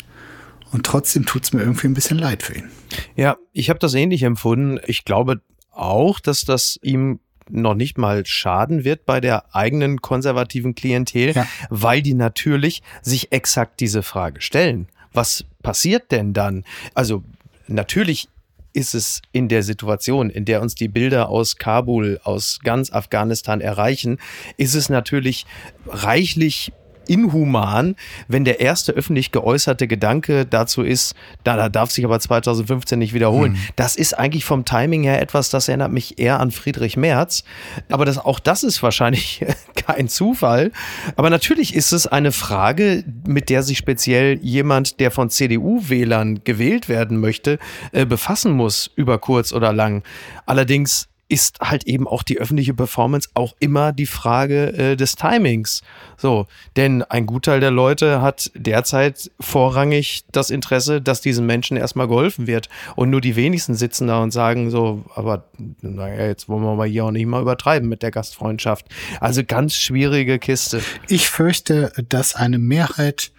Und 0.71 0.85
trotzdem 0.85 1.25
tut 1.25 1.43
es 1.43 1.53
mir 1.53 1.61
irgendwie 1.61 1.87
ein 1.87 1.93
bisschen 1.93 2.19
leid 2.19 2.43
für 2.43 2.55
ihn. 2.55 2.69
Ja, 3.15 3.37
ich 3.53 3.69
habe 3.69 3.79
das 3.79 3.93
ähnlich 3.93 4.23
empfunden. 4.23 4.79
Ich 4.85 5.05
glaube 5.05 5.41
auch, 5.71 6.19
dass 6.19 6.41
das 6.41 6.77
ihm 6.83 7.19
noch 7.49 7.73
nicht 7.73 7.97
mal 7.97 8.23
schaden 8.27 8.83
wird 8.83 9.07
bei 9.07 9.19
der 9.19 9.55
eigenen 9.55 10.01
konservativen 10.01 10.75
Klientel, 10.75 11.31
ja. 11.31 11.47
weil 11.71 12.03
die 12.03 12.13
natürlich 12.13 12.83
sich 13.01 13.31
exakt 13.31 13.79
diese 13.79 14.03
Frage 14.03 14.41
stellen 14.41 14.87
was 15.13 15.45
passiert 15.61 16.11
denn 16.11 16.33
dann? 16.33 16.63
Also 16.93 17.23
natürlich 17.67 18.29
ist 18.73 18.93
es 18.93 19.21
in 19.31 19.47
der 19.47 19.63
Situation, 19.63 20.29
in 20.29 20.45
der 20.45 20.61
uns 20.61 20.75
die 20.75 20.87
Bilder 20.87 21.29
aus 21.29 21.57
Kabul, 21.57 22.19
aus 22.23 22.59
ganz 22.63 22.91
Afghanistan 22.91 23.61
erreichen, 23.61 24.19
ist 24.57 24.75
es 24.75 24.89
natürlich 24.89 25.45
reichlich 25.87 26.71
inhuman, 27.09 27.95
wenn 28.27 28.45
der 28.45 28.59
erste 28.59 28.91
öffentlich 28.91 29.31
geäußerte 29.31 29.87
Gedanke 29.87 30.45
dazu 30.45 30.83
ist, 30.83 31.15
da, 31.43 31.57
da 31.57 31.69
darf 31.69 31.91
sich 31.91 32.05
aber 32.05 32.19
2015 32.19 32.99
nicht 32.99 33.13
wiederholen. 33.13 33.53
Mhm. 33.53 33.57
Das 33.75 33.95
ist 33.95 34.17
eigentlich 34.17 34.45
vom 34.45 34.65
Timing 34.65 35.03
her 35.03 35.21
etwas, 35.21 35.49
das 35.49 35.67
erinnert 35.67 35.91
mich 35.91 36.19
eher 36.19 36.39
an 36.39 36.51
Friedrich 36.51 36.97
Merz. 36.97 37.43
Aber 37.89 38.05
das, 38.05 38.17
auch 38.17 38.39
das 38.39 38.63
ist 38.63 38.81
wahrscheinlich 38.83 39.45
kein 39.75 40.07
Zufall. 40.07 40.71
Aber 41.15 41.29
natürlich 41.29 41.75
ist 41.75 41.91
es 41.91 42.07
eine 42.07 42.31
Frage, 42.31 43.03
mit 43.27 43.49
der 43.49 43.63
sich 43.63 43.77
speziell 43.77 44.39
jemand, 44.41 44.99
der 44.99 45.11
von 45.11 45.29
CDU-Wählern 45.29 46.43
gewählt 46.43 46.89
werden 46.89 47.19
möchte, 47.19 47.59
äh, 47.91 48.05
befassen 48.05 48.51
muss, 48.51 48.89
über 48.95 49.17
kurz 49.17 49.51
oder 49.51 49.73
lang. 49.73 50.03
Allerdings 50.45 51.09
ist 51.29 51.59
halt 51.61 51.85
eben 51.85 52.07
auch 52.07 52.23
die 52.23 52.39
öffentliche 52.39 52.73
Performance 52.73 53.29
auch 53.35 53.55
immer 53.59 53.93
die 53.93 54.07
Frage 54.07 54.73
äh, 54.73 54.95
des 54.95 55.15
Timings. 55.15 55.83
So, 56.17 56.47
denn 56.75 57.03
ein 57.03 57.27
Gutteil 57.27 57.59
der 57.59 57.69
Leute 57.71 58.21
hat 58.21 58.51
derzeit 58.55 59.31
vorrangig 59.39 60.25
das 60.31 60.49
Interesse, 60.49 61.01
dass 61.01 61.21
diesen 61.21 61.45
Menschen 61.45 61.77
erstmal 61.77 62.07
geholfen 62.07 62.47
wird. 62.47 62.67
Und 62.95 63.11
nur 63.11 63.21
die 63.21 63.35
wenigsten 63.35 63.75
sitzen 63.75 64.07
da 64.07 64.21
und 64.21 64.31
sagen 64.31 64.71
so, 64.71 65.05
aber 65.13 65.45
naja, 65.81 66.25
jetzt 66.25 66.49
wollen 66.49 66.63
wir 66.63 66.75
mal 66.75 66.87
hier 66.87 67.05
auch 67.05 67.11
nicht 67.11 67.27
mal 67.27 67.41
übertreiben 67.41 67.87
mit 67.87 68.01
der 68.01 68.11
Gastfreundschaft. 68.11 68.87
Also 69.21 69.43
ganz 69.45 69.75
schwierige 69.75 70.39
Kiste. 70.39 70.81
Ich 71.07 71.29
fürchte, 71.29 71.93
dass 72.09 72.33
eine 72.33 72.57
Mehrheit 72.57 73.31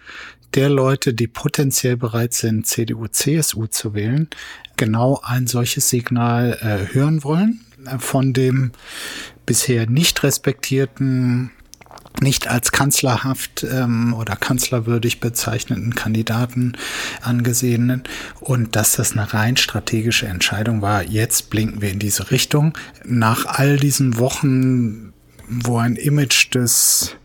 der 0.53 0.69
Leute, 0.69 1.13
die 1.13 1.27
potenziell 1.27 1.97
bereit 1.97 2.33
sind, 2.33 2.67
CDU, 2.67 3.07
CSU 3.07 3.67
zu 3.67 3.93
wählen, 3.93 4.29
genau 4.77 5.19
ein 5.23 5.47
solches 5.47 5.89
Signal 5.89 6.57
äh, 6.61 6.93
hören 6.93 7.23
wollen 7.23 7.61
von 7.99 8.33
dem 8.33 8.71
bisher 9.45 9.89
nicht 9.89 10.23
respektierten 10.23 11.51
nicht 12.19 12.47
als 12.47 12.71
kanzlerhaft 12.71 13.63
ähm, 13.63 14.13
oder 14.13 14.35
kanzlerwürdig 14.35 15.19
bezeichneten 15.19 15.95
Kandidaten 15.95 16.73
angesehenen 17.21 18.03
und 18.39 18.75
dass 18.75 18.93
das 18.93 19.13
eine 19.13 19.33
rein 19.33 19.57
strategische 19.57 20.27
Entscheidung 20.27 20.81
war. 20.81 21.03
Jetzt 21.03 21.49
blinken 21.49 21.81
wir 21.81 21.89
in 21.89 21.99
diese 21.99 22.31
Richtung. 22.31 22.77
Nach 23.05 23.45
all 23.45 23.77
diesen 23.77 24.17
Wochen, 24.17 25.13
wo 25.47 25.77
ein 25.77 25.95
Image 25.95 26.53
des 26.53 27.15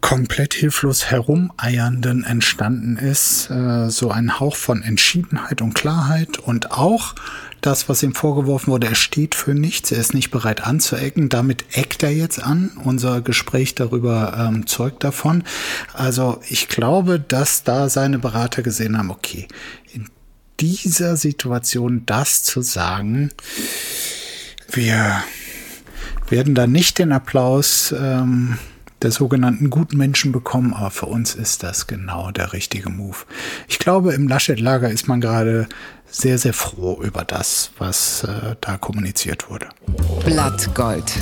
komplett 0.00 0.54
hilflos 0.54 1.10
herumeiernden 1.10 2.24
entstanden 2.24 2.96
ist, 2.96 3.50
äh, 3.50 3.88
so 3.88 4.10
ein 4.10 4.40
Hauch 4.40 4.56
von 4.56 4.82
Entschiedenheit 4.82 5.62
und 5.62 5.74
Klarheit 5.74 6.38
und 6.38 6.72
auch 6.72 7.14
das, 7.62 7.88
was 7.88 8.02
ihm 8.02 8.14
vorgeworfen 8.14 8.72
wurde, 8.72 8.88
er 8.88 8.94
steht 8.94 9.34
für 9.34 9.54
nichts, 9.54 9.92
er 9.92 9.98
ist 9.98 10.14
nicht 10.14 10.30
bereit 10.30 10.66
anzuecken. 10.66 11.28
Damit 11.28 11.64
eckt 11.72 12.02
er 12.02 12.10
jetzt 12.10 12.42
an. 12.42 12.72
Unser 12.84 13.20
Gespräch 13.22 13.74
darüber 13.74 14.34
ähm, 14.36 14.66
zeugt 14.66 15.04
davon. 15.04 15.44
Also 15.94 16.40
ich 16.48 16.68
glaube, 16.68 17.18
dass 17.20 17.64
da 17.64 17.88
seine 17.88 18.18
Berater 18.18 18.62
gesehen 18.62 18.98
haben, 18.98 19.10
okay, 19.10 19.48
in 19.92 20.06
dieser 20.60 21.16
Situation 21.16 22.02
das 22.04 22.42
zu 22.42 22.62
sagen, 22.62 23.30
wir 24.70 25.22
werden 26.28 26.54
da 26.54 26.66
nicht 26.66 26.98
den 26.98 27.12
Applaus 27.12 27.94
ähm, 27.96 28.58
der 29.02 29.10
sogenannten 29.10 29.70
guten 29.70 29.96
Menschen 29.96 30.32
bekommen, 30.32 30.74
aber 30.74 30.90
für 30.90 31.06
uns 31.06 31.34
ist 31.34 31.62
das 31.62 31.86
genau 31.86 32.30
der 32.30 32.52
richtige 32.52 32.88
Move. 32.88 33.18
Ich 33.68 33.78
glaube, 33.78 34.14
im 34.14 34.28
Laschet-Lager 34.28 34.90
ist 34.90 35.08
man 35.08 35.20
gerade 35.20 35.68
sehr, 36.12 36.38
sehr 36.38 36.52
froh 36.52 37.00
über 37.02 37.24
das, 37.24 37.72
was 37.78 38.24
äh, 38.24 38.54
da 38.60 38.76
kommuniziert 38.76 39.50
wurde. 39.50 39.68
Blattgold. 40.24 41.12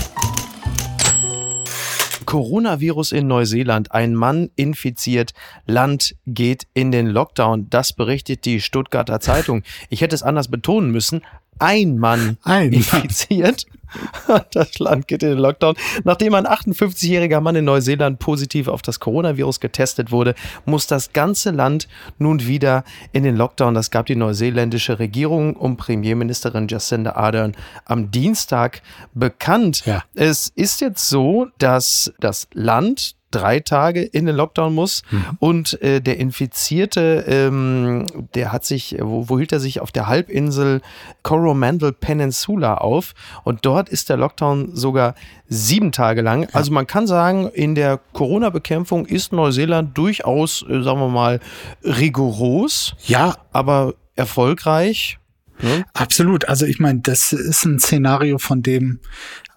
Coronavirus 2.26 3.12
in 3.12 3.26
Neuseeland. 3.26 3.92
Ein 3.92 4.14
Mann 4.14 4.50
infiziert. 4.56 5.32
Land 5.66 6.16
geht 6.26 6.66
in 6.74 6.92
den 6.92 7.06
Lockdown. 7.06 7.70
Das 7.70 7.92
berichtet 7.92 8.44
die 8.44 8.60
Stuttgarter 8.60 9.20
Zeitung. 9.20 9.62
Ich 9.88 10.00
hätte 10.00 10.14
es 10.14 10.22
anders 10.22 10.48
betonen 10.48 10.90
müssen. 10.90 11.22
Ein 11.58 11.98
Mann 11.98 12.38
Ein 12.42 12.72
infiziert. 12.72 13.66
Das 14.52 14.78
Land 14.78 15.08
geht 15.08 15.22
in 15.22 15.30
den 15.30 15.38
Lockdown. 15.38 15.74
Nachdem 16.04 16.34
ein 16.34 16.46
58-jähriger 16.46 17.40
Mann 17.40 17.56
in 17.56 17.64
Neuseeland 17.64 18.18
positiv 18.18 18.68
auf 18.68 18.82
das 18.82 19.00
Coronavirus 19.00 19.60
getestet 19.60 20.10
wurde, 20.10 20.34
muss 20.64 20.86
das 20.86 21.12
ganze 21.12 21.50
Land 21.50 21.88
nun 22.18 22.46
wieder 22.46 22.84
in 23.12 23.22
den 23.22 23.36
Lockdown. 23.36 23.74
Das 23.74 23.90
gab 23.90 24.06
die 24.06 24.16
neuseeländische 24.16 24.98
Regierung 24.98 25.56
um 25.56 25.76
Premierministerin 25.76 26.68
Jacinda 26.68 27.12
Ardern 27.12 27.56
am 27.84 28.10
Dienstag 28.10 28.82
bekannt. 29.14 29.84
Ja. 29.86 30.04
Es 30.14 30.48
ist 30.54 30.80
jetzt 30.80 31.08
so, 31.08 31.48
dass 31.58 32.12
das 32.20 32.48
Land 32.52 33.14
drei 33.30 33.60
Tage 33.60 34.02
in 34.02 34.26
den 34.26 34.36
Lockdown 34.36 34.74
muss. 34.74 35.02
Und 35.38 35.80
äh, 35.82 36.00
der 36.00 36.18
Infizierte, 36.18 37.24
ähm, 37.28 38.06
der 38.34 38.52
hat 38.52 38.64
sich, 38.64 38.96
wo, 39.00 39.28
wo 39.28 39.38
hielt 39.38 39.52
er 39.52 39.60
sich 39.60 39.80
auf 39.80 39.92
der 39.92 40.08
Halbinsel 40.08 40.80
Coromandel 41.22 41.92
Peninsula 41.92 42.74
auf. 42.74 43.14
Und 43.44 43.64
dort 43.64 43.88
ist 43.88 44.08
der 44.08 44.16
Lockdown 44.16 44.74
sogar 44.74 45.14
sieben 45.48 45.92
Tage 45.92 46.22
lang. 46.22 46.48
Also 46.52 46.72
man 46.72 46.86
kann 46.86 47.06
sagen, 47.06 47.48
in 47.48 47.74
der 47.74 48.00
Corona-Bekämpfung 48.12 49.06
ist 49.06 49.32
Neuseeland 49.32 49.96
durchaus, 49.96 50.62
äh, 50.68 50.82
sagen 50.82 51.00
wir 51.00 51.08
mal, 51.08 51.40
rigoros, 51.84 52.94
Ja, 53.06 53.36
aber 53.52 53.94
erfolgreich. 54.16 55.19
Ne? 55.62 55.84
Absolut. 55.92 56.48
Also 56.48 56.66
ich 56.66 56.80
meine, 56.80 57.00
das 57.00 57.32
ist 57.32 57.64
ein 57.64 57.78
Szenario, 57.78 58.38
von 58.38 58.62
dem 58.62 59.00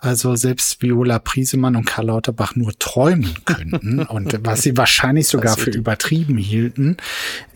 also 0.03 0.35
selbst 0.35 0.81
Viola 0.81 1.17
Priesemann 1.17 1.77
und 1.77 1.85
Karl 1.85 2.07
Lauterbach 2.07 2.57
nur 2.57 2.77
träumen 2.77 3.33
könnten 3.45 4.03
und 4.03 4.37
was 4.43 4.61
sie 4.61 4.75
wahrscheinlich 4.77 5.27
sogar 5.27 5.57
für 5.57 5.71
übertrieben 5.71 6.37
hielten. 6.37 6.97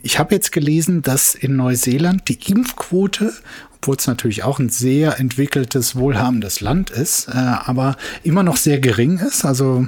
Ich 0.02 0.18
habe 0.18 0.34
jetzt 0.34 0.54
gelesen, 0.54 1.02
dass 1.02 1.36
in 1.36 1.58
Neuseeland 1.58 2.30
die 2.30 2.40
Impfquote, 2.50 3.34
obwohl 3.76 3.98
es 3.98 4.08
natürlich 4.08 4.44
auch 4.44 4.60
ein 4.60 4.70
sehr 4.70 5.20
entwickeltes, 5.20 5.98
wohlhabendes 5.98 6.62
Land 6.62 6.90
ist, 6.90 7.28
äh, 7.28 7.34
aber 7.34 7.98
immer 8.24 8.44
noch 8.44 8.56
sehr 8.56 8.80
gering 8.80 9.20
ist. 9.20 9.44
Also 9.44 9.86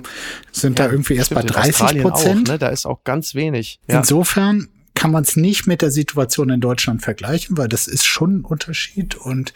sind 0.52 0.80
da 0.80 0.91
irgendwie 0.91 1.15
erst 1.15 1.34
bei 1.34 1.41
Stimmt, 1.41 1.56
in 1.56 1.62
30 1.62 1.74
Australien 1.74 2.04
Prozent. 2.04 2.50
Auch, 2.50 2.54
ne? 2.54 2.60
Da 2.60 2.67
ist 2.67 2.86
auch 2.86 3.06
ganz 3.06 3.36
wenig. 3.36 3.80
Ja. 3.88 4.00
Insofern 4.00 4.67
kann 5.00 5.12
man 5.12 5.24
es 5.24 5.38
nicht 5.38 5.66
mit 5.66 5.82
der 5.82 5.92
Situation 5.92 6.50
in 6.50 6.60
Deutschland 6.60 7.02
vergleichen, 7.02 7.58
weil 7.58 7.70
das 7.70 7.88
ist 7.88 8.06
schon 8.06 8.40
ein 8.40 8.44
Unterschied 8.44 9.16
und 9.16 9.54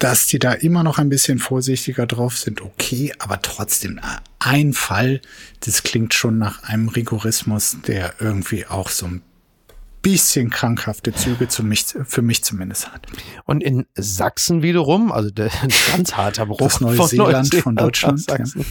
dass 0.00 0.26
die 0.26 0.40
da 0.40 0.52
immer 0.52 0.82
noch 0.82 0.98
ein 0.98 1.08
bisschen 1.08 1.38
vorsichtiger 1.38 2.06
drauf 2.06 2.36
sind, 2.36 2.60
okay, 2.60 3.12
aber 3.20 3.40
trotzdem 3.40 3.98
äh, 3.98 4.00
ein 4.40 4.72
Fall, 4.72 5.20
das 5.60 5.84
klingt 5.84 6.12
schon 6.12 6.38
nach 6.38 6.64
einem 6.64 6.88
Rigorismus, 6.88 7.76
der 7.86 8.14
irgendwie 8.18 8.66
auch 8.66 8.88
so 8.88 9.06
ein 9.06 9.22
bisschen 10.02 10.50
krankhafte 10.50 11.12
Züge 11.12 11.48
zu 11.48 11.62
mich, 11.62 11.86
für 12.04 12.22
mich 12.22 12.42
zumindest 12.42 12.92
hat. 12.92 13.06
Und 13.44 13.62
in 13.62 13.86
Sachsen 13.94 14.62
wiederum, 14.62 15.12
also 15.12 15.30
der, 15.30 15.50
ganz 15.96 16.16
harter 16.16 16.46
Bruch 16.46 16.58
Das 16.58 16.80
Neuseeland 16.80 17.54
von 17.54 17.76
Deutschland, 17.76 18.18
nach 18.28 18.38
Sachsen. 18.38 18.66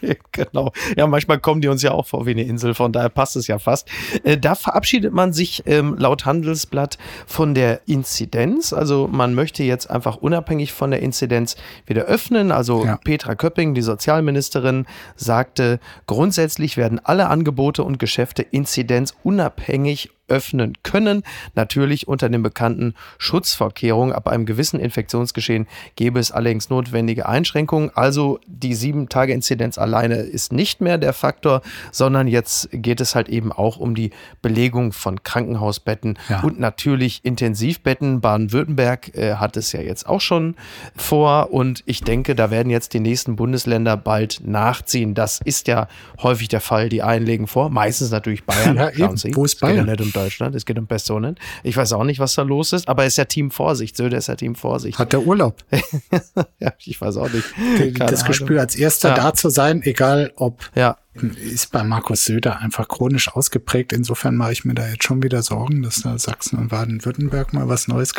Ja, 0.00 0.14
genau. 0.32 0.72
Ja, 0.96 1.06
manchmal 1.08 1.40
kommen 1.40 1.60
die 1.60 1.68
uns 1.68 1.82
ja 1.82 1.90
auch 1.90 2.06
vor 2.06 2.24
wie 2.26 2.30
eine 2.30 2.44
Insel, 2.44 2.74
von 2.74 2.92
daher 2.92 3.08
passt 3.08 3.34
es 3.34 3.48
ja 3.48 3.58
fast. 3.58 3.88
Äh, 4.22 4.38
da 4.38 4.54
verabschiedet 4.54 5.12
man 5.12 5.32
sich 5.32 5.64
ähm, 5.66 5.96
laut 5.98 6.24
Handelsblatt 6.24 6.96
von 7.26 7.54
der 7.54 7.80
Inzidenz. 7.86 8.72
Also 8.72 9.08
man 9.10 9.34
möchte 9.34 9.64
jetzt 9.64 9.90
einfach 9.90 10.16
unabhängig 10.16 10.72
von 10.72 10.92
der 10.92 11.00
Inzidenz 11.00 11.56
wieder 11.86 12.04
öffnen. 12.04 12.52
Also 12.52 12.84
Ja. 12.84 12.96
Petra 12.96 13.34
Köpping, 13.34 13.74
die 13.74 13.82
Sozialministerin, 13.82 14.86
sagte, 15.16 15.80
grundsätzlich 16.06 16.76
werden 16.76 17.00
alle 17.02 17.28
Angebote 17.28 17.82
und 17.82 17.98
Geschäfte 17.98 18.42
inzidenzunabhängig 18.42 19.79
unabhängig 19.80 20.10
öffnen 20.30 20.74
können. 20.82 21.22
Natürlich 21.54 22.08
unter 22.08 22.28
den 22.28 22.42
bekannten 22.42 22.94
Schutzvorkehrungen. 23.18 24.14
Ab 24.14 24.28
einem 24.28 24.46
gewissen 24.46 24.80
Infektionsgeschehen 24.80 25.66
gäbe 25.96 26.18
es 26.20 26.30
allerdings 26.32 26.70
notwendige 26.70 27.28
Einschränkungen. 27.28 27.90
Also 27.94 28.40
die 28.46 28.74
sieben 28.74 29.08
Tage 29.08 29.32
Inzidenz 29.32 29.78
alleine 29.78 30.16
ist 30.16 30.52
nicht 30.52 30.80
mehr 30.80 30.98
der 30.98 31.12
Faktor, 31.12 31.62
sondern 31.92 32.28
jetzt 32.28 32.68
geht 32.72 33.00
es 33.00 33.14
halt 33.14 33.28
eben 33.28 33.52
auch 33.52 33.76
um 33.78 33.94
die 33.94 34.10
Belegung 34.42 34.92
von 34.92 35.22
Krankenhausbetten 35.22 36.18
Ja. 36.28 36.40
und 36.40 36.58
natürlich 36.60 37.20
Intensivbetten. 37.24 38.20
Baden-Württemberg 38.20 39.14
äh, 39.16 39.34
hat 39.34 39.56
es 39.56 39.72
ja 39.72 39.80
jetzt 39.80 40.06
auch 40.08 40.20
schon 40.20 40.54
vor 40.96 41.52
und 41.52 41.82
ich 41.86 42.02
denke, 42.02 42.34
da 42.34 42.50
werden 42.50 42.70
jetzt 42.70 42.94
die 42.94 43.00
nächsten 43.00 43.36
Bundesländer 43.36 43.96
bald 43.96 44.40
nachziehen. 44.44 45.14
Das 45.14 45.40
ist 45.44 45.68
ja 45.68 45.88
häufig 46.22 46.48
der 46.48 46.60
Fall. 46.60 46.88
Die 46.88 47.02
einen 47.02 47.26
legen 47.26 47.46
vor, 47.46 47.70
meistens 47.70 48.10
natürlich 48.10 48.44
Bayern. 48.44 48.76
Ja, 48.76 48.90
Schauen 48.92 49.08
eben. 49.08 49.16
Sie, 49.16 49.34
Wo 49.36 49.44
ist 49.44 49.60
Bayern? 49.60 49.86
Deutschland, 50.24 50.54
es 50.54 50.66
geht 50.66 50.78
um 50.78 50.86
Personen. 50.86 51.36
Ich 51.62 51.76
weiß 51.76 51.92
auch 51.92 52.04
nicht, 52.04 52.20
was 52.20 52.34
da 52.34 52.42
los 52.42 52.72
ist, 52.72 52.88
aber 52.88 53.04
es 53.04 53.14
ist 53.14 53.16
ja 53.18 53.24
Team 53.24 53.50
Vorsicht. 53.50 53.96
Söder 53.96 54.18
ist 54.18 54.28
ja 54.28 54.36
Team 54.36 54.54
Vorsicht. 54.54 54.98
Hat 54.98 55.12
der 55.12 55.22
Urlaub. 55.26 55.62
ja, 56.58 56.72
ich 56.78 57.00
weiß 57.00 57.16
auch 57.16 57.30
nicht. 57.30 57.46
Keine 57.76 57.92
das 57.92 58.20
Ahnung. 58.20 58.26
Gespür 58.28 58.60
als 58.60 58.76
erster 58.76 59.10
Ja. 59.10 59.14
da 59.14 59.34
zu 59.34 59.48
sein, 59.50 59.82
egal 59.82 60.32
ob 60.36 60.70
Ja, 60.74 60.96
ist 61.44 61.72
bei 61.72 61.82
Markus 61.82 62.24
Söder 62.24 62.58
einfach 62.60 62.88
chronisch 62.88 63.28
ausgeprägt. 63.28 63.92
Insofern 63.92 64.36
mache 64.36 64.52
ich 64.52 64.64
mir 64.64 64.74
da 64.74 64.88
jetzt 64.88 65.04
schon 65.04 65.22
wieder 65.22 65.42
Sorgen, 65.42 65.82
dass 65.82 66.02
da 66.02 66.18
Sachsen 66.18 66.58
und 66.58 66.68
Baden-Württemberg 66.68 67.52
mal 67.52 67.68
was 67.68 67.88
Neues 67.88 68.14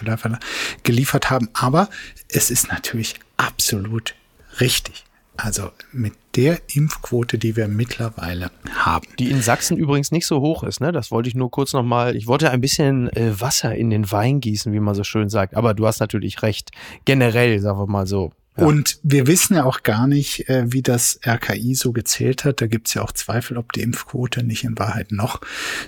geliefert 0.83 1.29
haben. 1.29 1.49
Aber 1.53 1.89
es 2.27 2.51
ist 2.51 2.69
natürlich 2.69 3.15
absolut 3.37 4.15
richtig. 4.59 5.05
Also 5.43 5.71
mit 5.91 6.13
der 6.35 6.59
Impfquote, 6.73 7.37
die 7.37 7.55
wir 7.55 7.67
mittlerweile 7.67 8.51
haben. 8.75 9.07
Die 9.17 9.31
in 9.31 9.41
Sachsen 9.41 9.75
übrigens 9.75 10.11
nicht 10.11 10.27
so 10.27 10.39
hoch 10.39 10.63
ist, 10.63 10.79
ne? 10.81 10.91
Das 10.91 11.11
wollte 11.11 11.29
ich 11.29 11.35
nur 11.35 11.49
kurz 11.49 11.73
nochmal. 11.73 12.15
Ich 12.15 12.27
wollte 12.27 12.51
ein 12.51 12.61
bisschen 12.61 13.09
äh, 13.15 13.39
Wasser 13.39 13.75
in 13.75 13.89
den 13.89 14.11
Wein 14.11 14.39
gießen, 14.39 14.71
wie 14.71 14.79
man 14.79 14.95
so 14.95 15.03
schön 15.03 15.29
sagt. 15.29 15.55
Aber 15.55 15.73
du 15.73 15.87
hast 15.87 15.99
natürlich 15.99 16.43
recht. 16.43 16.71
Generell, 17.05 17.59
sagen 17.59 17.79
wir 17.79 17.87
mal 17.87 18.05
so. 18.05 18.31
Ja. 18.57 18.65
Und 18.65 18.99
wir 19.01 19.27
wissen 19.27 19.55
ja 19.55 19.63
auch 19.63 19.81
gar 19.81 20.07
nicht, 20.07 20.49
äh, 20.49 20.65
wie 20.71 20.81
das 20.81 21.19
RKI 21.25 21.73
so 21.73 21.93
gezählt 21.93 22.43
hat. 22.43 22.61
Da 22.61 22.67
gibt 22.67 22.87
es 22.87 22.93
ja 22.93 23.01
auch 23.01 23.13
Zweifel, 23.13 23.57
ob 23.57 23.71
die 23.71 23.81
Impfquote 23.81 24.43
nicht 24.43 24.65
in 24.65 24.77
Wahrheit 24.77 25.11
noch 25.11 25.39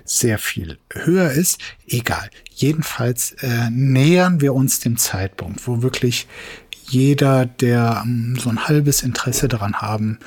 sehr 0.06 0.40
viel 0.40 0.80
höher 0.92 1.32
ist. 1.32 1.60
Egal. 1.88 2.30
Jedenfalls 2.50 3.34
äh, 3.42 3.70
nähern 3.70 4.40
wir 4.40 4.54
uns 4.54 4.80
dem 4.80 4.98
Zeitpunkt, 4.98 5.68
wo 5.68 5.82
wirklich 5.82 6.28
jeder, 6.88 7.46
der 7.46 8.04
ähm, 8.06 8.38
so 8.40 8.50
ein 8.50 8.68
halbes 8.68 9.04
Interesse 9.04 9.48
daran 9.48 9.76
haben 9.76 10.20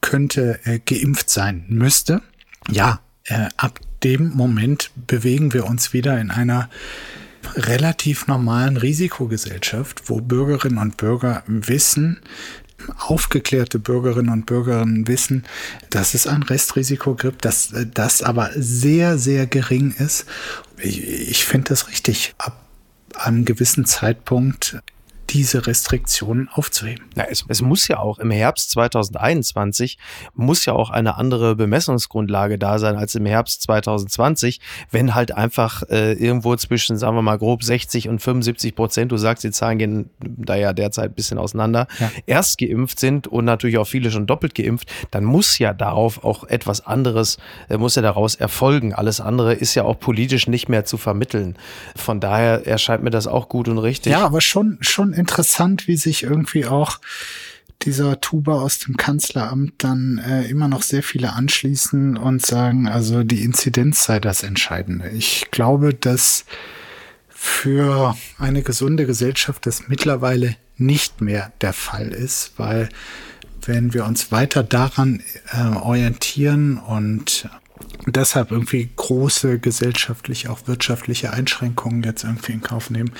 könnte, 0.00 0.60
äh, 0.64 0.78
geimpft 0.78 1.30
sein 1.30 1.64
müsste. 1.68 2.22
Ja, 2.70 3.00
äh, 3.24 3.48
ab 3.56 3.80
dem 4.02 4.30
Moment 4.30 4.90
bewegen 5.06 5.52
wir 5.52 5.66
uns 5.66 5.92
wieder 5.92 6.20
in 6.20 6.30
einer 6.30 6.68
relativ 7.54 8.26
normalen 8.26 8.76
Risikogesellschaft, 8.76 10.02
wo 10.06 10.20
Bürgerinnen 10.20 10.78
und 10.78 10.96
Bürger 10.96 11.42
wissen, 11.46 12.20
aufgeklärte 12.98 13.78
Bürgerinnen 13.78 14.30
und 14.30 14.46
Bürger 14.46 14.84
wissen, 14.86 15.44
dass 15.90 16.14
es 16.14 16.26
ein 16.26 16.42
Restrisiko 16.42 17.14
gibt, 17.14 17.44
dass 17.44 17.72
äh, 17.72 17.86
das 17.86 18.22
aber 18.22 18.50
sehr, 18.54 19.18
sehr 19.18 19.46
gering 19.46 19.92
ist. 19.92 20.26
Ich, 20.78 21.02
ich 21.06 21.44
finde 21.44 21.68
das 21.68 21.88
richtig, 21.88 22.34
ab 22.38 22.58
einem 23.14 23.44
gewissen 23.44 23.84
Zeitpunkt 23.84 24.80
diese 25.32 25.66
Restriktionen 25.66 26.48
aufzuheben. 26.52 27.04
Na, 27.14 27.24
es, 27.30 27.44
es 27.48 27.62
muss 27.62 27.88
ja 27.88 27.98
auch 27.98 28.18
im 28.18 28.30
Herbst 28.30 28.70
2021 28.72 29.98
muss 30.34 30.64
ja 30.64 30.72
auch 30.74 30.90
eine 30.90 31.16
andere 31.16 31.56
Bemessungsgrundlage 31.56 32.58
da 32.58 32.78
sein 32.78 32.96
als 32.96 33.14
im 33.14 33.26
Herbst 33.26 33.62
2020, 33.62 34.60
wenn 34.90 35.14
halt 35.14 35.32
einfach 35.32 35.82
äh, 35.90 36.12
irgendwo 36.12 36.54
zwischen, 36.56 36.96
sagen 36.96 37.16
wir 37.16 37.22
mal 37.22 37.38
grob 37.38 37.62
60 37.62 38.08
und 38.08 38.20
75 38.20 38.74
Prozent, 38.74 39.12
du 39.12 39.16
sagst, 39.16 39.44
die 39.44 39.50
Zahlen 39.50 39.78
gehen 39.78 40.10
da 40.20 40.54
ja 40.56 40.72
derzeit 40.72 41.10
ein 41.10 41.14
bisschen 41.14 41.38
auseinander, 41.38 41.86
Ja. 41.98 42.10
erst 42.26 42.58
geimpft 42.58 42.98
sind 43.00 43.26
und 43.26 43.44
natürlich 43.44 43.78
auch 43.78 43.86
viele 43.86 44.10
schon 44.10 44.26
doppelt 44.26 44.54
geimpft, 44.54 44.90
dann 45.10 45.24
muss 45.24 45.58
ja 45.58 45.72
darauf 45.72 46.24
auch 46.24 46.44
etwas 46.44 46.86
anderes, 46.86 47.38
äh, 47.68 47.76
muss 47.78 47.94
ja 47.94 48.02
daraus 48.02 48.34
erfolgen. 48.34 48.94
Alles 48.94 49.20
andere 49.20 49.54
ist 49.54 49.74
ja 49.74 49.84
auch 49.84 49.98
politisch 49.98 50.46
nicht 50.46 50.68
mehr 50.68 50.84
zu 50.84 50.96
vermitteln. 50.96 51.56
Von 51.96 52.20
daher 52.20 52.66
erscheint 52.66 53.02
mir 53.02 53.10
das 53.10 53.26
auch 53.26 53.48
gut 53.48 53.68
und 53.68 53.78
richtig. 53.78 54.12
Ja, 54.12 54.24
aber 54.24 54.40
schon, 54.40 54.78
schon 54.80 55.12
interessant, 55.22 55.86
wie 55.86 55.96
sich 55.96 56.24
irgendwie 56.24 56.66
auch 56.66 57.00
dieser 57.82 58.20
Tuba 58.20 58.60
aus 58.60 58.80
dem 58.80 58.96
Kanzleramt 58.96 59.74
dann 59.78 60.18
äh, 60.18 60.48
immer 60.48 60.66
noch 60.66 60.82
sehr 60.82 61.02
viele 61.02 61.32
anschließen 61.32 62.16
und 62.16 62.44
sagen, 62.44 62.88
also 62.88 63.22
die 63.22 63.42
Inzidenz 63.42 64.04
sei 64.04 64.18
das 64.18 64.42
Entscheidende. 64.42 65.10
Ich 65.10 65.50
glaube, 65.52 65.94
dass 65.94 66.44
für 67.28 68.16
eine 68.38 68.62
gesunde 68.62 69.06
Gesellschaft 69.06 69.66
das 69.66 69.88
mittlerweile 69.88 70.56
nicht 70.76 71.20
mehr 71.20 71.52
der 71.60 71.72
Fall 71.72 72.08
ist, 72.08 72.52
weil 72.56 72.88
wenn 73.64 73.94
wir 73.94 74.04
uns 74.04 74.32
weiter 74.32 74.64
daran 74.64 75.22
äh, 75.52 75.76
orientieren 75.76 76.78
und 76.78 77.48
deshalb 78.06 78.50
irgendwie 78.50 78.88
große 78.96 79.58
gesellschaftliche, 79.58 80.50
auch 80.50 80.66
wirtschaftliche 80.66 81.32
Einschränkungen 81.32 82.02
jetzt 82.02 82.24
irgendwie 82.24 82.52
in 82.52 82.62
Kauf 82.62 82.90
nehmen, 82.90 83.12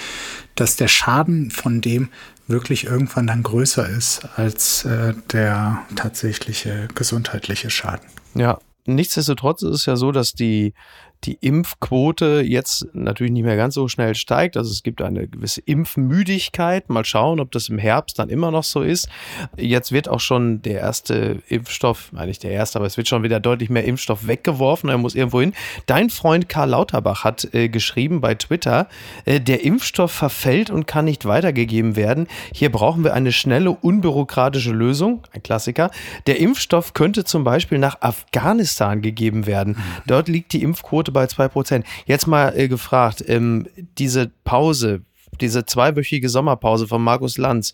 dass 0.55 0.77
der 0.77 0.88
Schaden 0.88 1.51
von 1.51 1.81
dem 1.81 2.09
wirklich 2.46 2.85
irgendwann 2.85 3.27
dann 3.27 3.42
größer 3.42 3.88
ist 3.88 4.29
als 4.37 4.85
äh, 4.85 5.14
der 5.33 5.83
tatsächliche 5.96 6.88
gesundheitliche 6.94 7.70
Schaden. 7.70 8.07
Ja, 8.35 8.59
nichtsdestotrotz 8.87 9.62
ist 9.62 9.70
es 9.70 9.87
ja 9.87 9.96
so, 9.96 10.12
dass 10.12 10.33
die 10.33 10.75
die 11.24 11.38
Impfquote 11.40 12.42
jetzt 12.44 12.87
natürlich 12.92 13.32
nicht 13.32 13.44
mehr 13.44 13.56
ganz 13.56 13.74
so 13.74 13.87
schnell 13.88 14.14
steigt. 14.14 14.56
Also 14.56 14.70
es 14.70 14.82
gibt 14.82 15.02
eine 15.02 15.28
gewisse 15.28 15.61
Impfmüdigkeit. 15.61 16.90
Mal 16.90 17.04
schauen, 17.04 17.38
ob 17.38 17.52
das 17.52 17.68
im 17.68 17.78
Herbst 17.78 18.18
dann 18.18 18.28
immer 18.28 18.50
noch 18.50 18.64
so 18.64 18.82
ist. 18.82 19.08
Jetzt 19.56 19.92
wird 19.92 20.08
auch 20.08 20.20
schon 20.20 20.62
der 20.62 20.80
erste 20.80 21.38
Impfstoff, 21.48 22.11
nein 22.12 22.28
nicht 22.28 22.42
der 22.42 22.50
erste, 22.50 22.78
aber 22.78 22.87
es 22.87 22.96
wird 22.96 23.08
schon 23.08 23.22
wieder 23.22 23.40
deutlich 23.40 23.70
mehr 23.70 23.85
Impfstoff 23.85 24.26
weggeworfen. 24.26 24.90
Er 24.90 24.98
muss 24.98 25.14
irgendwo 25.14 25.40
hin. 25.40 25.52
Dein 25.87 26.11
Freund 26.11 26.48
Karl 26.48 26.70
Lauterbach 26.70 27.24
hat 27.24 27.54
äh, 27.54 27.68
geschrieben 27.68 28.20
bei 28.20 28.35
Twitter, 28.35 28.88
äh, 29.24 29.40
der 29.40 29.64
Impfstoff 29.64 30.11
verfällt 30.11 30.70
und 30.70 30.87
kann 30.87 31.04
nicht 31.04 31.24
weitergegeben 31.24 31.96
werden. 31.96 32.26
Hier 32.52 32.72
brauchen 32.72 33.04
wir 33.04 33.14
eine 33.14 33.32
schnelle, 33.32 33.70
unbürokratische 33.70 34.72
Lösung. 34.72 35.22
Ein 35.32 35.42
Klassiker. 35.42 35.90
Der 36.26 36.40
Impfstoff 36.40 36.94
könnte 36.94 37.24
zum 37.24 37.44
Beispiel 37.44 37.78
nach 37.78 38.00
Afghanistan 38.00 39.02
gegeben 39.02 39.46
werden. 39.46 39.76
Dort 40.06 40.28
liegt 40.28 40.52
die 40.52 40.62
Impfquote 40.62 41.12
bei 41.12 41.27
zwei 41.27 41.48
Prozent. 41.48 41.87
Jetzt 42.07 42.27
mal 42.27 42.57
äh, 42.57 42.68
gefragt, 42.68 43.25
ähm, 43.27 43.66
diese 43.98 44.31
Pause, 44.44 45.03
diese 45.40 45.64
zweiwöchige 45.64 46.29
Sommerpause 46.29 46.87
von 46.87 47.03
Markus 47.03 47.38
Lanz, 47.38 47.72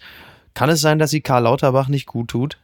kann 0.54 0.70
es 0.70 0.80
sein, 0.80 0.98
dass 0.98 1.10
sie 1.10 1.20
Karl 1.20 1.44
Lauterbach 1.44 1.88
nicht 1.88 2.06
gut 2.06 2.28
tut? 2.28 2.58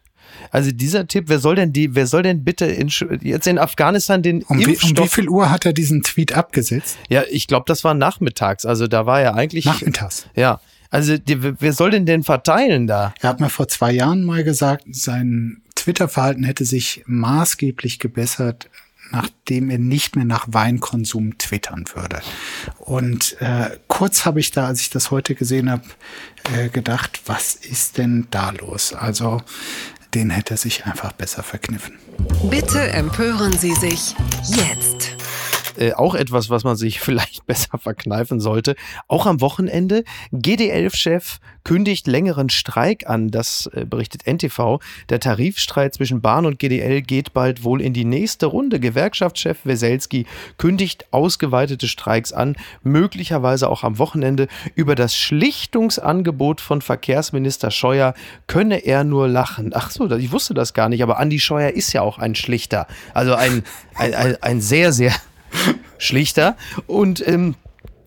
Also 0.50 0.72
dieser 0.72 1.06
Tipp, 1.06 1.24
wer 1.28 1.38
soll 1.38 1.54
denn 1.54 1.72
die, 1.72 1.94
wer 1.94 2.06
soll 2.06 2.22
denn 2.22 2.44
bitte 2.44 2.66
in, 2.66 2.88
jetzt 3.22 3.46
in 3.46 3.58
Afghanistan 3.58 4.22
den 4.22 4.42
um 4.44 4.58
Impfstoff... 4.58 4.90
Wie, 4.90 5.00
um 5.00 5.04
wie 5.04 5.08
viel 5.08 5.28
Uhr 5.28 5.50
hat 5.50 5.66
er 5.66 5.72
diesen 5.72 6.02
Tweet 6.02 6.32
abgesetzt? 6.32 6.98
Ja, 7.08 7.22
ich 7.30 7.46
glaube, 7.46 7.64
das 7.66 7.84
war 7.84 7.94
nachmittags. 7.94 8.66
Also 8.66 8.86
da 8.86 9.06
war 9.06 9.20
er 9.20 9.34
eigentlich... 9.34 9.64
Nachmittags? 9.64 10.26
Ja. 10.34 10.60
Also 10.90 11.18
die, 11.18 11.60
wer 11.60 11.72
soll 11.72 11.90
denn 11.90 12.06
den 12.06 12.22
verteilen 12.22 12.86
da? 12.86 13.14
Er 13.20 13.30
hat 13.30 13.40
mir 13.40 13.48
vor 13.48 13.68
zwei 13.68 13.92
Jahren 13.92 14.24
mal 14.24 14.44
gesagt, 14.44 14.84
sein 14.90 15.62
Twitter-Verhalten 15.74 16.44
hätte 16.44 16.64
sich 16.64 17.02
maßgeblich 17.06 17.98
gebessert, 17.98 18.70
nachdem 19.10 19.70
er 19.70 19.78
nicht 19.78 20.16
mehr 20.16 20.24
nach 20.24 20.46
Weinkonsum 20.48 21.38
twittern 21.38 21.84
würde. 21.94 22.20
Und 22.78 23.40
äh, 23.40 23.78
kurz 23.88 24.24
habe 24.24 24.40
ich 24.40 24.50
da, 24.50 24.66
als 24.66 24.80
ich 24.80 24.90
das 24.90 25.10
heute 25.10 25.34
gesehen 25.34 25.70
habe, 25.70 25.84
äh, 26.54 26.68
gedacht, 26.68 27.20
was 27.26 27.54
ist 27.54 27.98
denn 27.98 28.26
da 28.30 28.50
los? 28.50 28.92
Also 28.92 29.42
den 30.14 30.30
hätte 30.30 30.54
er 30.54 30.58
sich 30.58 30.86
einfach 30.86 31.12
besser 31.12 31.42
verkniffen. 31.42 31.98
Bitte 32.48 32.80
empören 32.92 33.56
Sie 33.58 33.74
sich 33.74 34.14
jetzt. 34.46 35.13
Äh, 35.76 35.92
auch 35.92 36.14
etwas, 36.14 36.50
was 36.50 36.64
man 36.64 36.76
sich 36.76 37.00
vielleicht 37.04 37.46
besser 37.46 37.78
verkneifen 37.78 38.40
sollte. 38.40 38.76
Auch 39.08 39.26
am 39.26 39.40
Wochenende. 39.40 40.04
GD11-Chef 40.32 41.38
kündigt 41.64 42.06
längeren 42.06 42.50
Streik 42.50 43.08
an, 43.08 43.30
das 43.30 43.68
äh, 43.72 43.84
berichtet 43.84 44.26
NTV. 44.26 44.80
Der 45.08 45.20
Tarifstreit 45.20 45.94
zwischen 45.94 46.20
Bahn 46.20 46.46
und 46.46 46.58
GDL 46.58 47.02
geht 47.02 47.32
bald 47.32 47.64
wohl 47.64 47.80
in 47.80 47.92
die 47.92 48.04
nächste 48.04 48.46
Runde. 48.46 48.78
Gewerkschaftschef 48.80 49.64
Weselski 49.64 50.26
kündigt 50.58 51.06
ausgeweitete 51.10 51.88
Streiks 51.88 52.32
an, 52.32 52.56
möglicherweise 52.82 53.68
auch 53.68 53.82
am 53.82 53.98
Wochenende. 53.98 54.48
Über 54.74 54.94
das 54.94 55.16
Schlichtungsangebot 55.16 56.60
von 56.60 56.82
Verkehrsminister 56.82 57.70
Scheuer 57.70 58.14
könne 58.46 58.84
er 58.84 59.04
nur 59.04 59.28
lachen. 59.28 59.72
Ach 59.74 59.90
so, 59.90 60.10
ich 60.10 60.32
wusste 60.32 60.54
das 60.54 60.74
gar 60.74 60.88
nicht, 60.88 61.02
aber 61.02 61.18
Andi 61.18 61.40
Scheuer 61.40 61.70
ist 61.70 61.92
ja 61.92 62.02
auch 62.02 62.18
ein 62.18 62.34
Schlichter. 62.34 62.86
Also 63.14 63.34
ein, 63.34 63.64
ein, 63.94 64.14
ein, 64.14 64.42
ein 64.42 64.60
sehr, 64.60 64.92
sehr 64.92 65.12
schlichter. 65.98 66.56
Und 66.86 67.26
ähm, 67.26 67.54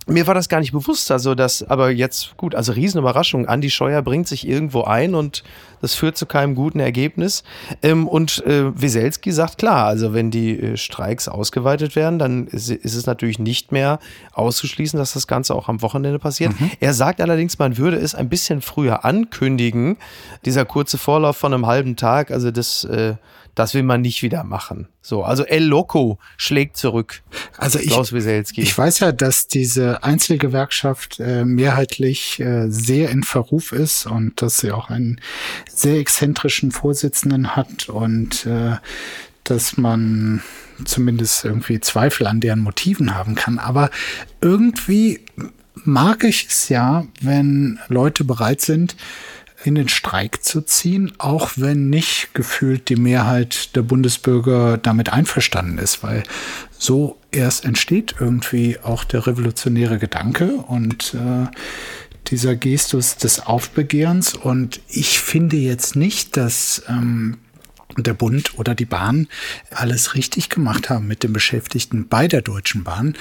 mir 0.10 0.26
war 0.26 0.34
das 0.34 0.48
gar 0.48 0.62
nicht 0.62 0.72
bewusst, 0.72 1.12
also 1.12 1.36
das, 1.36 1.64
aber 1.64 1.92
jetzt 1.92 2.38
gut, 2.38 2.56
also 2.56 2.72
Riesenüberraschung. 2.72 3.46
Andi 3.46 3.70
Scheuer 3.70 4.02
bringt 4.02 4.28
sich 4.28 4.48
irgendwo 4.48 4.84
ein 4.84 5.16
und 5.16 5.44
das 5.82 5.96
führt 5.96 6.18
zu 6.18 6.26
keinem 6.26 6.56
guten 6.56 6.80
Ergebnis. 6.80 7.44
Ähm, 7.84 8.08
und 8.08 8.44
äh, 8.46 8.72
Wieselski 8.80 9.32
sagt 9.34 9.58
klar, 9.58 9.86
also 9.86 10.14
wenn 10.14 10.32
die 10.32 10.58
äh, 10.58 10.78
Streiks 10.78 11.28
ausgeweitet 11.28 11.98
werden, 11.98 12.20
dann 12.20 12.48
ist, 12.48 12.70
ist, 12.70 12.96
es 12.96 13.06
natürlich 13.06 13.38
nicht 13.38 13.74
mehr 13.74 14.00
auszuschließen, 14.32 14.98
dass 14.98 15.14
das 15.14 15.28
Ganze 15.28 15.54
auch 15.54 15.68
am 15.68 15.82
Wochenende 15.82 16.20
passiert. 16.20 16.58
Mhm. 16.58 16.72
Er 16.80 16.94
sagt 16.94 17.20
allerdings, 17.20 17.60
man 17.60 17.78
würde 17.78 17.98
es 17.98 18.16
ein 18.16 18.30
bisschen 18.30 18.62
früher 18.62 19.04
ankündigen. 19.04 19.98
Dieser 20.46 20.64
kurze 20.64 20.98
Vorlauf 20.98 21.36
von 21.36 21.54
einem 21.54 21.66
halben 21.68 21.98
Tag, 21.98 22.32
also 22.32 22.50
das, 22.50 22.86
äh, 22.86 23.16
das 23.58 23.74
will 23.74 23.82
man 23.82 24.02
nicht 24.02 24.22
wieder 24.22 24.44
machen. 24.44 24.88
So, 25.02 25.24
also 25.24 25.44
El 25.44 25.64
Loco 25.64 26.20
schlägt 26.38 26.78
zurück. 26.78 27.24
Also 27.58 27.80
ich, 27.80 27.88
Klaus 27.88 28.14
Wieselski. 28.14 28.62
ich 28.62 28.78
weiß 28.78 29.00
ja, 29.00 29.12
dass 29.12 29.48
diese 29.48 30.04
Einzelgewerkschaft 30.04 31.20
äh, 31.20 31.44
mehrheitlich 31.44 32.40
äh, 32.40 32.70
sehr 32.70 33.10
in 33.10 33.24
Verruf 33.24 33.72
ist 33.72 34.06
und 34.06 34.44
dass 34.44 34.60
sie 34.60 34.72
auch 34.72 34.92
einen 34.92 35.20
sehr 35.68 35.98
exzentrischen 35.98 36.70
Vorsitzenden 36.72 37.56
hat 37.56 37.90
und 37.90 38.46
äh, 38.46 38.76
dass 39.44 39.76
man 39.76 40.44
zumindest 40.86 41.44
irgendwie 41.44 41.80
Zweifel 41.80 42.28
an 42.28 42.40
deren 42.40 42.60
Motiven 42.60 43.16
haben 43.16 43.34
kann. 43.34 43.58
Aber 43.58 43.90
irgendwie 44.40 45.22
mag 45.74 46.24
ich 46.24 46.46
es 46.48 46.70
ja, 46.70 47.08
wenn 47.22 47.80
Leute 47.88 48.24
bereit 48.24 48.62
sind, 48.62 48.96
in 49.64 49.76
den 49.76 49.90
Streik 49.90 50.44
zu 50.44 50.62
ziehen, 50.62 51.14
auch 51.18 51.52
wenn 51.56 51.90
nicht 51.90 52.30
gefühlt 52.34 52.90
die 52.90 52.96
Mehrheit 52.96 53.76
der 53.76 53.82
Bundesbürger 53.82 54.78
damit 54.78 55.12
einverstanden 55.12 55.80
ist, 55.80 56.04
weil 56.04 56.24
so 56.78 57.18
erst 57.32 57.66
entsteht 57.66 58.16
irgendwie 58.20 58.78
auch 58.82 59.04
der 59.04 59.26
revolutionäre 59.26 59.98
Gedanke 59.98 60.58
und 60.58 61.16
äh, 61.16 61.48
dieser 62.28 62.56
Gestus 62.56 63.18
des 63.18 63.40
Aufbegehrens. 63.40 64.34
Und 64.36 64.82
ich 64.88 65.20
finde 65.20 65.58
jetzt 65.58 65.96
nicht, 65.96 66.38
dass 66.38 66.84
ähm, 66.88 67.38
der 67.96 68.14
Bund 68.14 68.58
oder 68.58 68.76
die 68.76 68.86
Bahn 68.86 69.28
alles 69.72 70.16
richtig 70.16 70.50
gemacht 70.50 70.90
haben 70.90 71.08
mit 71.08 71.24
den 71.24 71.34
Beschäftigten 71.34 72.08
bei 72.08 72.28
der 72.28 72.42
Deutschen 72.42 72.84
Bahn. 72.84 73.16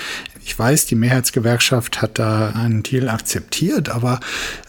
Ich 0.44 0.58
weiß, 0.58 0.86
die 0.86 0.96
Mehrheitsgewerkschaft 0.96 2.02
hat 2.02 2.18
da 2.18 2.50
einen 2.50 2.82
Deal 2.82 3.08
akzeptiert, 3.08 3.88
aber 3.88 4.20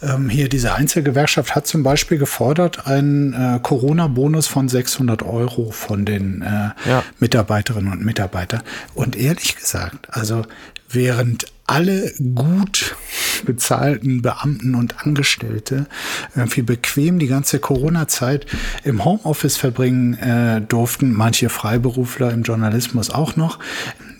ähm, 0.01 0.29
hier 0.29 0.49
diese 0.49 0.73
Einzelgewerkschaft 0.73 1.55
hat 1.55 1.67
zum 1.67 1.83
Beispiel 1.83 2.17
gefordert 2.17 2.87
einen 2.87 3.33
äh, 3.33 3.59
Corona-Bonus 3.61 4.47
von 4.47 4.69
600 4.69 5.23
Euro 5.23 5.71
von 5.71 6.05
den 6.05 6.41
äh, 6.41 6.89
ja. 6.89 7.03
Mitarbeiterinnen 7.19 7.91
und 7.91 8.05
Mitarbeitern. 8.05 8.61
Und 8.93 9.15
ehrlich 9.15 9.55
gesagt, 9.55 10.07
also 10.15 10.43
während 10.89 11.47
alle 11.67 12.13
gut 12.35 12.95
bezahlten 13.45 14.21
Beamten 14.21 14.73
und 14.73 15.05
Angestellte 15.05 15.87
irgendwie 16.35 16.61
bequem 16.61 17.19
die 17.19 17.27
ganze 17.27 17.59
Corona-Zeit 17.59 18.45
im 18.83 19.03
Homeoffice 19.03 19.57
verbringen 19.57 20.15
äh, 20.15 20.61
durften. 20.61 21.13
Manche 21.13 21.49
Freiberufler 21.49 22.31
im 22.31 22.43
Journalismus 22.43 23.09
auch 23.09 23.35
noch, 23.35 23.59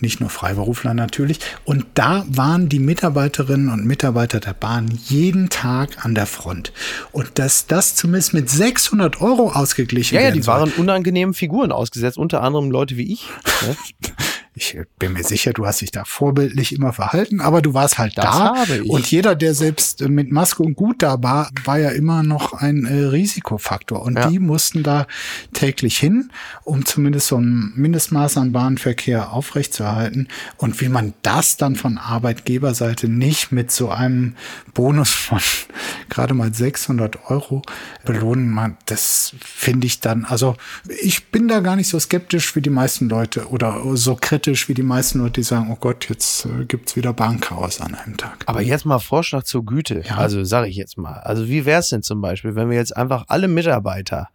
nicht 0.00 0.20
nur 0.20 0.30
Freiberufler 0.30 0.94
natürlich. 0.94 1.40
Und 1.64 1.86
da 1.94 2.24
waren 2.28 2.68
die 2.68 2.78
Mitarbeiterinnen 2.78 3.70
und 3.70 3.84
Mitarbeiter 3.84 4.40
der 4.40 4.52
Bahn 4.52 4.88
jeden 5.06 5.48
Tag 5.48 6.04
an 6.04 6.14
der 6.14 6.26
Front. 6.26 6.72
Und 7.12 7.38
dass 7.38 7.66
das 7.66 7.94
zumindest 7.94 8.34
mit 8.34 8.50
600 8.50 9.20
Euro 9.20 9.52
ausgeglichen 9.52 10.14
ja, 10.14 10.22
ja, 10.22 10.30
die 10.30 10.46
waren 10.46 10.70
unangenehmen 10.72 11.34
Figuren 11.34 11.72
ausgesetzt, 11.72 12.18
unter 12.18 12.42
anderem 12.42 12.70
Leute 12.70 12.96
wie 12.96 13.12
ich. 13.12 13.28
Ne? 13.66 13.76
ich 14.58 14.76
bin 14.98 15.12
mir 15.12 15.22
sicher, 15.22 15.52
du 15.52 15.66
hast 15.66 15.80
dich 15.80 15.92
da 15.92 16.04
vorbildlich 16.04 16.74
immer 16.74 16.92
verhalten, 16.92 17.40
aber 17.40 17.62
du 17.62 17.74
warst 17.74 17.98
halt 17.98 18.18
das 18.18 18.24
da. 18.24 18.64
Und 18.88 19.08
jeder, 19.08 19.36
der 19.36 19.54
selbst 19.54 20.00
mit 20.08 20.32
Maske 20.32 20.64
und 20.64 20.74
gut 20.74 21.02
da 21.02 21.22
war, 21.22 21.50
war 21.64 21.78
ja 21.78 21.90
immer 21.90 22.24
noch 22.24 22.54
ein 22.54 22.84
äh, 22.84 23.04
Risikofaktor. 23.04 24.02
Und 24.02 24.18
ja. 24.18 24.28
die 24.28 24.40
mussten 24.40 24.82
da 24.82 25.06
täglich 25.52 25.96
hin, 25.96 26.30
um 26.64 26.84
zumindest 26.84 27.28
so 27.28 27.36
ein 27.38 27.72
Mindestmaß 27.76 28.36
an 28.38 28.52
Bahnverkehr 28.52 29.32
aufrechtzuerhalten. 29.32 30.28
Und 30.56 30.80
wie 30.80 30.88
man 30.88 31.14
das 31.22 31.56
dann 31.56 31.76
von 31.76 31.96
Arbeitgeberseite 31.96 33.08
nicht 33.08 33.52
mit 33.52 33.70
so 33.70 33.90
einem 33.90 34.34
Bonus 34.74 35.10
von 35.10 35.40
gerade 36.08 36.34
mal 36.34 36.52
600 36.52 37.30
Euro 37.30 37.62
belohnen, 38.04 38.50
man, 38.50 38.76
das 38.86 39.34
finde 39.40 39.86
ich 39.86 40.00
dann, 40.00 40.24
also 40.24 40.56
ich 41.00 41.26
bin 41.26 41.46
da 41.46 41.60
gar 41.60 41.76
nicht 41.76 41.88
so 41.88 42.00
skeptisch 42.00 42.56
wie 42.56 42.60
die 42.60 42.70
meisten 42.70 43.08
Leute 43.08 43.48
oder 43.48 43.82
so 43.94 44.16
kritisch 44.16 44.47
skeptisch 44.48 44.68
wie 44.68 44.74
die 44.74 44.82
meisten 44.82 45.18
Leute, 45.20 45.32
die 45.34 45.42
sagen, 45.42 45.68
oh 45.70 45.76
Gott, 45.78 46.08
jetzt 46.08 46.46
äh, 46.46 46.64
gibt's 46.64 46.96
wieder 46.96 47.12
Bahnchaos 47.12 47.80
an 47.80 47.94
einem 47.94 48.16
Tag. 48.16 48.44
Aber 48.46 48.62
jetzt 48.62 48.84
mal 48.86 48.98
Vorschlag 48.98 49.44
zur 49.44 49.64
Güte. 49.64 50.02
Ja. 50.08 50.16
Also 50.16 50.42
sage 50.44 50.68
ich 50.68 50.76
jetzt 50.76 50.96
mal. 50.96 51.14
Also 51.20 51.48
wie 51.48 51.64
wäre 51.66 51.80
es 51.80 51.90
denn 51.90 52.02
zum 52.02 52.20
Beispiel, 52.20 52.54
wenn 52.54 52.70
wir 52.70 52.76
jetzt 52.76 52.96
einfach 52.96 53.24
alle 53.28 53.48
Mitarbeiter 53.48 54.28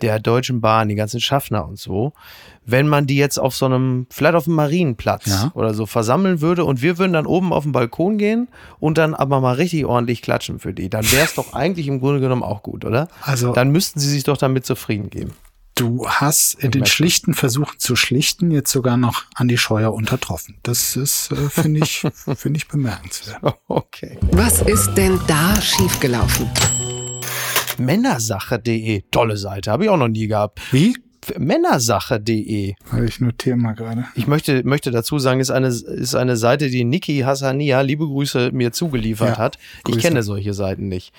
der 0.00 0.18
Deutschen 0.18 0.60
Bahn, 0.62 0.88
die 0.88 0.94
ganzen 0.94 1.20
Schaffner 1.20 1.66
und 1.68 1.78
so, 1.78 2.12
wenn 2.64 2.88
man 2.88 3.06
die 3.06 3.16
jetzt 3.16 3.38
auf 3.38 3.54
so 3.54 3.66
einem, 3.66 4.06
vielleicht 4.10 4.34
auf 4.34 4.46
einem 4.46 4.56
Marienplatz 4.56 5.26
Ja. 5.26 5.50
oder 5.54 5.74
so 5.74 5.84
versammeln 5.84 6.40
würde 6.40 6.64
und 6.64 6.80
wir 6.80 6.96
würden 6.98 7.12
dann 7.12 7.26
oben 7.26 7.52
auf 7.52 7.64
den 7.64 7.72
Balkon 7.72 8.16
gehen 8.16 8.48
und 8.80 8.96
dann 8.96 9.14
aber 9.14 9.40
mal 9.40 9.54
richtig 9.54 9.84
ordentlich 9.84 10.22
klatschen 10.22 10.58
für 10.60 10.72
die, 10.72 10.88
dann 10.88 11.04
wäre 11.12 11.24
es 11.26 11.34
doch 11.34 11.52
eigentlich 11.52 11.88
im 11.88 12.00
Grunde 12.00 12.20
genommen 12.20 12.42
auch 12.42 12.62
gut, 12.62 12.84
oder? 12.86 13.08
Also- 13.20 13.52
dann 13.52 13.70
müssten 13.70 14.00
sie 14.00 14.08
sich 14.08 14.24
doch 14.24 14.38
damit 14.38 14.64
zufrieden 14.64 15.10
geben. 15.10 15.32
Du 15.74 16.06
hast 16.06 16.54
in 16.62 16.70
den 16.70 16.84
schlichten 16.84 17.32
Versuchen 17.32 17.78
zu 17.78 17.96
schlichten 17.96 18.50
jetzt 18.50 18.70
sogar 18.70 18.96
noch 18.98 19.24
Andi 19.34 19.56
Scheuer 19.56 19.92
untertroffen. 19.94 20.56
Das 20.62 20.96
ist, 20.96 21.32
äh, 21.32 21.48
finde 21.48 21.80
ich, 21.82 22.02
finde 22.36 22.58
ich 22.58 22.68
bemerkenswert. 22.68 23.40
Okay. 23.68 24.18
Was 24.32 24.60
ist 24.60 24.94
denn 24.94 25.18
da 25.26 25.58
schiefgelaufen? 25.60 26.48
Männersache.de, 27.78 29.04
tolle 29.10 29.36
Seite, 29.38 29.70
habe 29.70 29.84
ich 29.84 29.90
auch 29.90 29.96
noch 29.96 30.08
nie 30.08 30.26
gehabt. 30.26 30.60
Wie? 30.72 30.94
Männersache.de. 31.38 32.74
Ich 33.06 33.20
notiere 33.20 33.56
mal 33.56 33.72
gerade. 33.74 34.04
Ich 34.14 34.26
möchte, 34.26 34.64
möchte 34.64 34.90
dazu 34.90 35.18
sagen, 35.18 35.40
ist 35.40 35.50
eine, 35.50 35.68
ist 35.68 36.14
eine 36.16 36.36
Seite, 36.36 36.68
die 36.68 36.84
Niki 36.84 37.20
Hassania, 37.20 37.80
liebe 37.80 38.06
Grüße, 38.06 38.50
mir 38.52 38.72
zugeliefert 38.72 39.36
Ja, 39.36 39.38
hat. 39.38 39.58
Ich 39.78 39.84
Grüße. 39.84 40.00
kenne 40.00 40.22
solche 40.22 40.52
Seiten 40.52 40.88
nicht. 40.88 41.12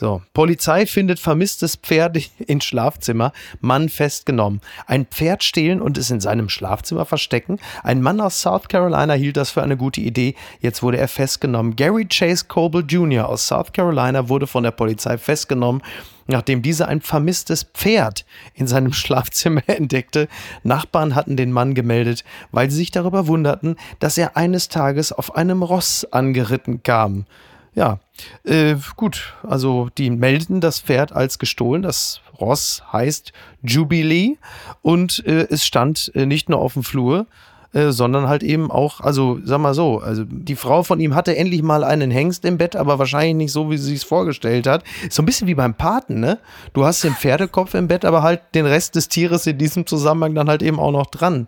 So. 0.00 0.22
Polizei 0.32 0.86
findet 0.86 1.18
vermisstes 1.20 1.76
Pferd 1.76 2.16
in 2.38 2.62
Schlafzimmer. 2.62 3.32
Mann 3.60 3.90
festgenommen. 3.90 4.62
Ein 4.86 5.04
Pferd 5.04 5.44
stehlen 5.44 5.82
und 5.82 5.98
es 5.98 6.10
in 6.10 6.20
seinem 6.20 6.48
Schlafzimmer 6.48 7.04
verstecken. 7.04 7.58
Ein 7.82 8.00
Mann 8.00 8.18
aus 8.22 8.40
South 8.40 8.68
Carolina 8.68 9.12
hielt 9.12 9.36
das 9.36 9.50
für 9.50 9.62
eine 9.62 9.76
gute 9.76 10.00
Idee. 10.00 10.36
Jetzt 10.60 10.82
wurde 10.82 10.96
er 10.96 11.06
festgenommen. 11.06 11.76
Gary 11.76 12.06
Chase 12.06 12.46
Coble 12.48 12.80
Jr. 12.80 13.28
aus 13.28 13.46
South 13.46 13.74
Carolina 13.74 14.30
wurde 14.30 14.46
von 14.46 14.62
der 14.62 14.70
Polizei 14.70 15.18
festgenommen 15.18 15.82
nachdem 16.26 16.62
dieser 16.62 16.86
ein 16.86 17.00
vermisstes 17.00 17.64
Pferd 17.64 18.24
in 18.54 18.68
seinem 18.68 18.92
Schlafzimmer 18.94 19.62
entdeckte. 19.66 20.28
Nachbarn 20.62 21.16
hatten 21.16 21.36
den 21.36 21.50
Mann 21.50 21.74
gemeldet, 21.74 22.22
weil 22.52 22.70
sie 22.70 22.76
sich 22.76 22.92
darüber 22.92 23.26
wunderten, 23.26 23.74
dass 23.98 24.16
er 24.16 24.36
eines 24.36 24.68
Tages 24.68 25.10
auf 25.10 25.34
einem 25.34 25.64
Ross 25.64 26.06
angeritten 26.12 26.84
kam. 26.84 27.26
Ja, 27.74 27.98
äh, 28.44 28.74
gut, 28.96 29.34
also 29.48 29.88
die 29.96 30.10
meldeten 30.10 30.60
das 30.60 30.80
Pferd 30.80 31.12
als 31.12 31.38
gestohlen. 31.38 31.82
Das 31.82 32.20
Ross 32.40 32.82
heißt 32.92 33.32
Jubilee 33.62 34.36
und 34.82 35.24
äh, 35.26 35.46
es 35.50 35.64
stand 35.64 36.10
äh, 36.14 36.26
nicht 36.26 36.48
nur 36.48 36.58
auf 36.58 36.72
dem 36.72 36.82
Flur, 36.82 37.26
äh, 37.72 37.92
sondern 37.92 38.26
halt 38.26 38.42
eben 38.42 38.70
auch, 38.72 39.00
also 39.00 39.38
sag 39.44 39.60
mal 39.60 39.74
so, 39.74 40.00
also 40.00 40.24
die 40.26 40.56
Frau 40.56 40.82
von 40.82 40.98
ihm 40.98 41.14
hatte 41.14 41.36
endlich 41.36 41.62
mal 41.62 41.84
einen 41.84 42.10
Hengst 42.10 42.44
im 42.44 42.58
Bett, 42.58 42.74
aber 42.74 42.98
wahrscheinlich 42.98 43.36
nicht 43.36 43.52
so, 43.52 43.70
wie 43.70 43.78
sie 43.78 43.94
es 43.94 44.02
vorgestellt 44.02 44.66
hat. 44.66 44.82
So 45.08 45.22
ein 45.22 45.26
bisschen 45.26 45.46
wie 45.46 45.54
beim 45.54 45.74
Paten, 45.74 46.18
ne? 46.18 46.38
Du 46.72 46.84
hast 46.84 47.04
den 47.04 47.14
Pferdekopf 47.14 47.74
im 47.74 47.86
Bett, 47.86 48.04
aber 48.04 48.22
halt 48.24 48.40
den 48.54 48.66
Rest 48.66 48.96
des 48.96 49.08
Tieres 49.08 49.46
in 49.46 49.58
diesem 49.58 49.86
Zusammenhang 49.86 50.34
dann 50.34 50.48
halt 50.48 50.62
eben 50.62 50.80
auch 50.80 50.90
noch 50.92 51.06
dran. 51.06 51.46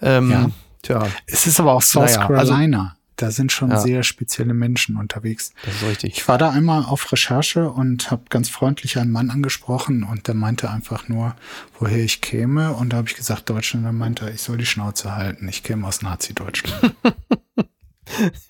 Ähm, 0.00 0.30
Ja. 0.30 0.50
Tja, 0.82 1.02
Es 1.26 1.48
ist 1.48 1.58
aber 1.58 1.72
auch 1.72 1.82
South 1.82 2.14
Naja, 2.14 2.28
also- 2.28 2.52
Carolina. 2.52 2.94
Da 3.18 3.30
sind 3.30 3.52
schon 3.52 3.70
Ja. 3.70 3.78
sehr 3.80 4.02
spezielle 4.02 4.54
Menschen 4.54 4.96
unterwegs. 4.96 5.52
das 5.64 5.74
ist 5.76 5.82
richtig. 5.82 6.16
Ich 6.16 6.26
war 6.28 6.38
da 6.38 6.50
einmal 6.50 6.84
auf 6.84 7.12
Recherche 7.12 7.70
und 7.70 8.10
habe 8.10 8.22
ganz 8.30 8.48
freundlich 8.48 8.96
einen 8.98 9.10
Mann 9.12 9.30
angesprochen 9.30 10.02
und 10.04 10.26
der 10.28 10.34
meinte 10.34 10.70
einfach 10.70 11.08
nur, 11.08 11.36
woher 11.78 12.02
ich 12.02 12.20
käme. 12.22 12.72
Und 12.72 12.92
da 12.92 12.98
habe 12.98 13.08
ich 13.08 13.14
gesagt, 13.16 13.50
Deutschland. 13.50 13.84
Dann 13.84 13.98
meinte 13.98 14.24
er, 14.26 14.32
ich 14.34 14.40
soll 14.40 14.56
die 14.56 14.66
Schnauze 14.66 15.14
halten. 15.16 15.46
Ich 15.48 15.62
käme 15.62 15.86
aus 15.86 16.00
Nazi-Deutschland. 16.02 16.94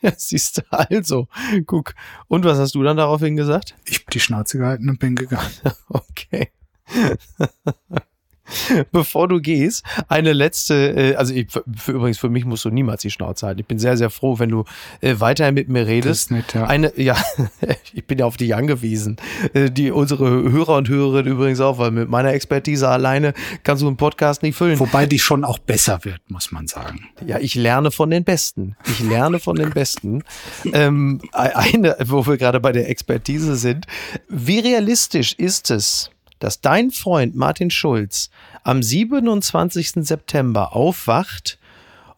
Ja, 0.03 0.13
siehst 0.17 0.59
du, 0.59 0.63
also, 0.71 1.27
guck. 1.67 1.95
Und 2.29 2.45
was 2.45 2.59
hast 2.59 2.77
du 2.77 2.83
dann 2.85 2.97
daraufhin 2.97 3.35
gesagt? 3.37 3.75
ich 3.87 3.97
habe 3.99 4.11
die 4.13 4.21
Schnauze 4.21 4.57
gehalten 4.59 4.89
und 4.89 5.01
bin 5.01 5.17
gegangen. 5.17 5.51
Okay. 5.89 6.48
Bevor 8.93 9.29
du 9.29 9.41
gehst, 9.41 9.85
eine 10.09 10.33
letzte, 10.33 10.75
äh, 10.75 11.15
also 11.17 11.35
ich, 11.35 11.51
für, 11.51 11.65
für, 11.77 11.93
übrigens 11.93 12.19
für 12.19 12.29
mich 12.29 12.45
musst 12.45 12.65
du 12.65 12.71
niemals 12.71 13.03
die 13.03 13.11
Schnauze 13.11 13.47
halten. 13.47 13.61
Ich 13.61 13.67
bin 13.67 13.79
sehr, 13.79 13.97
sehr 13.97 14.11
froh, 14.11 14.39
wenn 14.39 14.51
du 14.51 14.65
äh, 15.01 15.17
weiterhin 15.19 15.55
mit 15.55 15.69
mir 15.69 15.81
Das 15.81 15.89
redest. 15.89 16.21
ist 16.23 16.31
nett, 16.31 16.55
ja. 16.55 16.65
Eine, 16.67 16.93
ja, 17.01 17.17
ich 17.93 18.05
bin 18.07 18.19
ja 18.19 18.27
auf 18.27 18.37
dich 18.37 18.55
angewiesen. 18.55 19.17
Äh, 19.55 19.71
Die 19.71 19.91
unsere 19.91 20.29
Hörer 20.51 20.77
und 20.77 20.89
Hörerinnen 20.89 21.33
übrigens 21.33 21.61
auch, 21.61 21.79
weil 21.79 21.91
mit 21.91 22.09
meiner 22.09 22.33
Expertise 22.33 22.89
alleine 22.89 23.35
kannst 23.65 23.83
du 23.83 23.87
einen 23.87 23.97
Podcast 23.97 24.43
nicht 24.43 24.57
füllen. 24.57 24.79
Wobei 24.79 25.07
die 25.07 25.19
schon 25.19 25.45
auch 25.45 25.59
besser 25.59 26.01
wird, 26.05 26.21
muss 26.29 26.53
man 26.53 26.67
sagen. 26.67 27.09
Ja, 27.27 27.39
ich 27.39 27.55
lerne 27.55 27.91
von 27.91 28.11
den 28.11 28.25
Besten. 28.25 28.77
Ich 28.87 29.01
lerne 29.01 29.39
von 29.39 29.57
den 29.57 29.71
Besten. 29.71 30.23
Ähm, 30.73 31.21
eine, 31.33 31.97
wo 32.07 32.27
wir 32.27 32.37
gerade 32.37 32.61
bei 32.61 32.73
der 32.73 32.89
Expertise 32.89 33.57
sind. 33.57 33.87
Wie 34.29 34.59
realistisch 34.59 35.35
ist 35.35 35.71
es, 35.71 36.11
dass 36.39 36.61
dein 36.61 36.91
Freund 36.91 37.35
Martin 37.35 37.71
Schulz 37.71 38.31
am 38.65 38.83
27. 38.83 40.07
September 40.07 40.75
aufwacht 40.75 41.59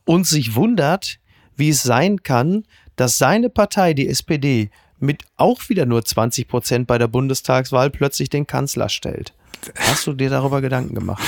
und 0.05 0.27
sich 0.27 0.55
wundert, 0.55 1.19
wie 1.57 1.71
es 1.71 1.83
sein 1.83 2.23
kann, 2.23 2.65
dass 2.97 3.19
seine 3.19 3.51
Partei, 3.51 3.95
die 3.95 4.09
SPD, 4.09 4.71
mit 4.99 5.25
auch 5.37 5.69
wieder 5.69 5.87
nur 5.87 6.05
20 6.05 6.47
Prozent 6.47 6.87
bei 6.87 6.99
der 6.99 7.09
Bundestagswahl 7.09 7.91
plötzlich 7.91 8.29
den 8.29 8.47
Kanzler 8.47 8.89
stellt? 8.89 9.33
Hast 9.77 10.07
du 10.07 10.13
dir 10.13 10.31
darüber 10.31 10.61
Gedanken 10.61 10.95
gemacht? 10.95 11.23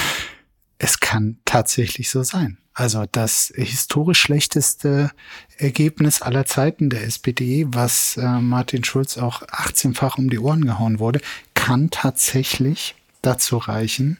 Es 0.78 1.00
kann 1.00 1.38
tatsächlich 1.44 2.10
so 2.10 2.22
sein. 2.22 2.58
Also 2.74 3.04
das 3.10 3.52
historisch 3.54 4.20
schlechteste 4.20 5.10
Ergebnis 5.58 6.22
aller 6.22 6.46
Zeiten 6.46 6.88
der 6.88 7.04
SPD, 7.04 7.66
was 7.68 8.16
äh, 8.16 8.40
Martin 8.40 8.82
Schulz 8.82 9.18
auch 9.18 9.42
18-fach 9.42 10.16
um 10.16 10.30
die 10.30 10.38
Ohren 10.38 10.64
gehauen 10.64 10.98
wurde, 10.98 11.20
kann 11.62 11.90
tatsächlich 11.90 12.96
dazu 13.22 13.56
reichen, 13.56 14.18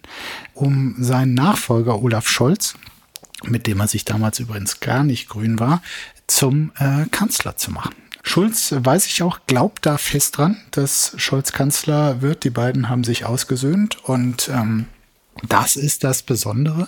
um 0.54 0.94
seinen 1.00 1.34
Nachfolger 1.34 2.00
Olaf 2.00 2.28
Scholz, 2.28 2.74
mit 3.42 3.66
dem 3.66 3.80
er 3.80 3.88
sich 3.88 4.04
damals 4.04 4.38
übrigens 4.38 4.78
gar 4.78 5.02
nicht 5.02 5.28
grün 5.28 5.58
war, 5.58 5.82
zum 6.28 6.70
äh, 6.78 7.06
Kanzler 7.10 7.56
zu 7.56 7.72
machen. 7.72 7.96
Schulz, 8.22 8.72
weiß 8.78 9.06
ich 9.06 9.24
auch, 9.24 9.40
glaubt 9.48 9.84
da 9.84 9.98
fest 9.98 10.38
dran, 10.38 10.56
dass 10.70 11.14
Scholz 11.16 11.50
Kanzler 11.50 12.22
wird. 12.22 12.44
Die 12.44 12.50
beiden 12.50 12.88
haben 12.88 13.02
sich 13.02 13.24
ausgesöhnt 13.24 13.98
und 14.04 14.48
ähm, 14.48 14.86
das 15.48 15.74
ist 15.74 16.04
das 16.04 16.22
Besondere 16.22 16.86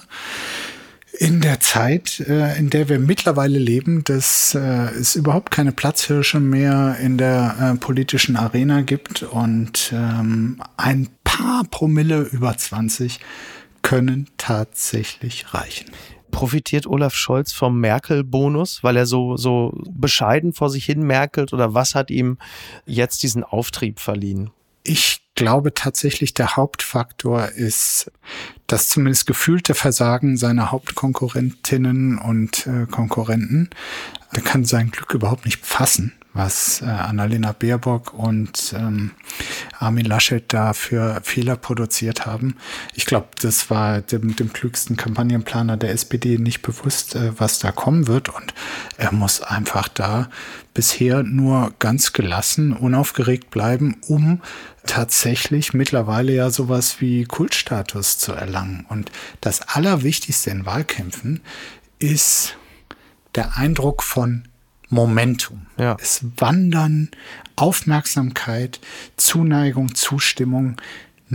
in 1.19 1.41
der 1.41 1.61
Zeit, 1.61 2.21
äh, 2.21 2.59
in 2.59 2.71
der 2.71 2.89
wir 2.89 2.99
mittlerweile 2.99 3.59
leben, 3.59 4.03
dass 4.05 4.55
äh, 4.55 4.59
es 4.59 5.15
überhaupt 5.15 5.51
keine 5.51 5.73
Platzhirsche 5.73 6.41
mehr 6.41 6.97
in 7.01 7.19
der 7.19 7.57
äh, 7.75 7.79
politischen 7.79 8.37
Arena 8.37 8.83
gibt 8.83 9.23
und 9.23 9.93
ähm, 9.95 10.61
ein 10.77 11.09
paar 11.23 11.65
Promille 11.71 12.23
über 12.23 12.57
20 12.57 13.21
können 13.83 14.29
tatsächlich 14.39 15.55
reichen. 15.55 15.91
Profitiert 16.31 16.87
Olaf 16.87 17.15
Scholz 17.15 17.53
vom 17.53 17.81
Merkel-Bonus, 17.81 18.83
weil 18.83 18.97
er 18.97 19.07
so, 19.07 19.37
so 19.37 19.73
bescheiden 19.89 20.53
vor 20.53 20.69
sich 20.69 20.85
hin 20.85 21.03
merkelt 21.03 21.53
oder 21.53 21.75
was 21.75 21.95
hat 21.95 22.11
ihm 22.11 22.39
jetzt 22.87 23.23
diesen 23.23 23.45
Auftrieb 23.45 24.01
verliehen? 24.01 24.51
Ich 24.87 25.25
glaube 25.35 25.73
tatsächlich, 25.75 26.35
der 26.35 26.57
Hauptfaktor 26.57 27.49
ist 27.49 28.13
das 28.67 28.89
zumindest 28.89 29.27
gefühlte 29.27 29.75
Versagen 29.75 30.37
seiner 30.37 30.71
Hauptkonkurrentinnen 30.71 32.19
und 32.19 32.67
äh, 32.67 32.87
Konkurrenten. 32.87 33.71
Er 34.33 34.43
kann 34.43 34.65
sein 34.65 34.91
Glück 34.91 35.15
überhaupt 35.15 35.45
nicht 35.45 35.65
fassen, 35.65 36.13
was 36.33 36.83
äh, 36.83 36.87
Annalena 36.87 37.53
Baerbock 37.53 38.15
und 38.15 38.75
ähm, 38.77 39.13
Armin 39.79 40.07
Laschet 40.07 40.45
da 40.49 40.73
für 40.73 41.21
Fehler 41.23 41.57
produziert 41.57 42.27
haben. 42.27 42.57
Ich 42.95 43.07
glaube, 43.07 43.29
das 43.41 43.71
war 43.71 44.01
dem, 44.01 44.37
dem 44.37 44.53
klügsten 44.53 44.97
Kampagnenplaner 44.97 45.77
der 45.77 45.93
SPD 45.93 46.39
nicht 46.39 46.63
bewusst, 46.63 47.17
äh, 47.17 47.33
was 47.39 47.59
da 47.59 47.73
kommen 47.73 48.07
wird. 48.07 48.29
Und 48.29 48.55
er 48.97 49.13
muss 49.13 49.43
einfach 49.43 49.89
da 49.89 50.29
bisher 50.75 51.23
nur 51.23 51.73
ganz 51.79 52.13
gelassen, 52.13 52.73
unaufgeregt 52.73 53.51
bleiben, 53.51 53.97
um 54.07 54.41
tatsächlich 54.87 55.75
mittlerweile 55.75 56.33
ja 56.33 56.51
sowas 56.51 57.01
wie 57.01 57.25
Kultstatus 57.25 58.19
zu 58.19 58.33
erlangen. 58.33 58.87
Und 58.89 59.11
das 59.41 59.63
Allerwichtigste 59.63 60.51
in 60.51 60.67
Wahlkämpfen 60.67 61.41
ist 61.99 62.57
der 63.35 63.57
Eindruck 63.57 64.03
von 64.03 64.49
Momentum. 64.89 65.67
Ja. 65.77 65.97
Es 66.01 66.25
wandern 66.37 67.11
Aufmerksamkeit, 67.57 68.81
Zuneigung, 69.17 69.95
Zustimmung 69.95 70.77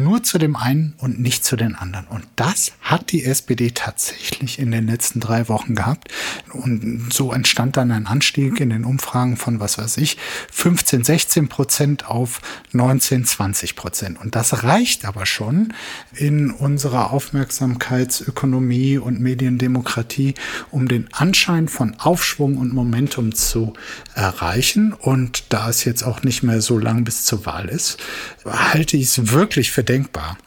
nur 0.03 0.23
zu 0.23 0.37
dem 0.37 0.55
einen 0.55 0.93
und 0.97 1.19
nicht 1.19 1.45
zu 1.45 1.55
den 1.55 1.75
anderen. 1.75 2.07
Und 2.07 2.25
das 2.35 2.71
hat 2.81 3.11
die 3.11 3.25
SPD 3.25 3.71
tatsächlich 3.71 4.59
in 4.59 4.71
den 4.71 4.87
letzten 4.87 5.19
drei 5.19 5.47
Wochen 5.47 5.75
gehabt. 5.75 6.09
Und 6.51 7.13
so 7.13 7.31
entstand 7.31 7.77
dann 7.77 7.91
ein 7.91 8.07
Anstieg 8.07 8.59
in 8.59 8.69
den 8.69 8.85
Umfragen 8.85 9.37
von, 9.37 9.59
was 9.59 9.77
weiß 9.77 9.97
ich, 9.97 10.17
15, 10.51 11.03
16 11.03 11.49
Prozent 11.49 12.07
auf 12.07 12.41
19, 12.71 13.25
20 13.25 13.75
Prozent. 13.75 14.19
Und 14.19 14.35
das 14.35 14.63
reicht 14.63 15.05
aber 15.05 15.25
schon 15.25 15.73
in 16.15 16.51
unserer 16.51 17.11
Aufmerksamkeitsökonomie 17.11 18.97
und 18.97 19.19
Mediendemokratie, 19.19 20.33
um 20.71 20.87
den 20.87 21.07
Anschein 21.13 21.67
von 21.67 21.95
Aufschwung 21.99 22.57
und 22.57 22.73
Momentum 22.73 23.33
zu 23.35 23.73
erreichen. 24.15 24.93
Und 24.93 25.45
da 25.49 25.69
es 25.69 25.83
jetzt 25.83 26.03
auch 26.03 26.23
nicht 26.23 26.43
mehr 26.43 26.61
so 26.61 26.77
lang 26.77 27.03
bis 27.03 27.25
zur 27.25 27.45
Wahl 27.45 27.69
ist, 27.69 27.97
halte 28.45 28.97
ich 28.97 29.03
es 29.03 29.31
wirklich 29.31 29.71
für 29.71 29.83
denkbar. 29.89 30.37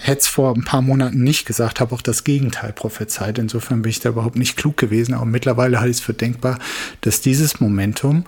Hätte 0.00 0.20
es 0.20 0.26
vor 0.26 0.54
ein 0.54 0.64
paar 0.64 0.82
Monaten 0.82 1.22
nicht 1.22 1.46
gesagt, 1.46 1.80
habe 1.80 1.94
auch 1.94 2.02
das 2.02 2.24
Gegenteil 2.24 2.74
prophezeit. 2.74 3.38
Insofern 3.38 3.80
bin 3.80 3.88
ich 3.88 4.00
da 4.00 4.10
überhaupt 4.10 4.36
nicht 4.36 4.56
klug 4.56 4.76
gewesen. 4.76 5.14
Aber 5.14 5.24
mittlerweile 5.24 5.78
halte 5.78 5.92
ich 5.92 5.96
es 5.98 6.02
für 6.02 6.12
denkbar, 6.12 6.58
dass 7.00 7.22
dieses 7.22 7.60
Momentum 7.60 8.24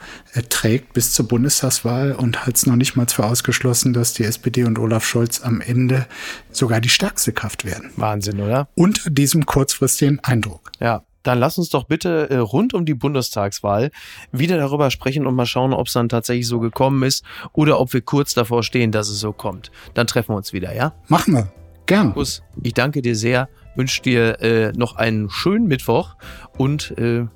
trägt 0.49 0.95
bis 0.95 1.13
zur 1.13 1.29
Bundestagswahl 1.29 2.13
und 2.13 2.47
halte 2.47 2.57
es 2.57 2.67
noch 2.67 2.77
nicht 2.77 2.97
mal 2.97 3.07
für 3.07 3.25
ausgeschlossen, 3.25 3.93
dass 3.93 4.15
die 4.15 4.25
SPD 4.25 4.65
und 4.65 4.79
Olaf 4.79 5.05
Scholz 5.05 5.43
am 5.43 5.61
Ende 5.61 6.07
sogar 6.51 6.81
die 6.81 6.89
stärkste 6.89 7.33
Kraft 7.33 7.67
werden. 7.67 7.91
Wahnsinn, 7.97 8.41
oder? 8.41 8.69
Unter 8.75 9.11
diesem 9.11 9.45
kurzfristigen 9.45 10.21
Eindruck. 10.21 10.73
Ja, 10.81 11.03
dann 11.27 11.39
lass 11.39 11.59
uns 11.59 11.71
doch 11.71 11.85
bitte 11.85 12.31
äh, 12.31 12.37
rund 12.37 12.75
um 12.75 12.85
die 12.85 12.95
Bundestagswahl 12.95 13.91
wieder 14.33 14.57
darüber 14.57 14.91
sprechen 14.91 15.27
und 15.27 15.35
mal 15.35 15.47
schauen, 15.47 15.73
ob 15.73 15.89
es 15.89 15.93
dann 15.93 16.09
tatsächlich 16.09 16.47
so 16.47 16.61
gekommen 16.61 17.03
ist 17.03 17.25
oder 17.53 17.81
ob 17.81 17.93
wir 17.93 18.01
kurz 18.01 18.35
davor 18.35 18.63
stehen, 18.63 18.93
dass 18.93 19.09
es 19.09 19.21
so 19.21 19.33
kommt. 19.33 19.71
Dann 19.95 20.07
treffen 20.07 20.31
wir 20.31 20.37
uns 20.37 20.53
wieder, 20.53 20.75
ja? 20.75 20.95
Machen 21.09 21.35
wir. 21.35 21.53
Gern. 21.87 22.09
Markus, 22.09 22.43
ich 22.63 22.75
danke 22.75 23.01
dir 23.01 23.15
sehr, 23.15 23.49
wünsche 23.77 24.03
dir 24.03 24.41
äh, 24.41 24.73
noch 24.73 24.97
einen 24.97 25.31
schönen 25.31 25.67
Mittwoch 25.67 26.17
und 26.59 26.97
äh, 26.99 27.27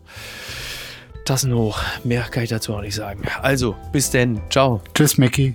Tassen 1.24 1.54
hoch. 1.54 1.80
Mehr 2.02 2.22
kann 2.22 2.42
ich 2.42 2.50
dazu 2.50 2.74
auch 2.74 2.80
nicht 2.80 2.94
sagen. 2.94 3.22
Also, 3.42 3.76
bis 3.92 4.10
denn. 4.10 4.40
Ciao. 4.50 4.80
Tschüss, 4.94 5.18
Mickey. 5.18 5.54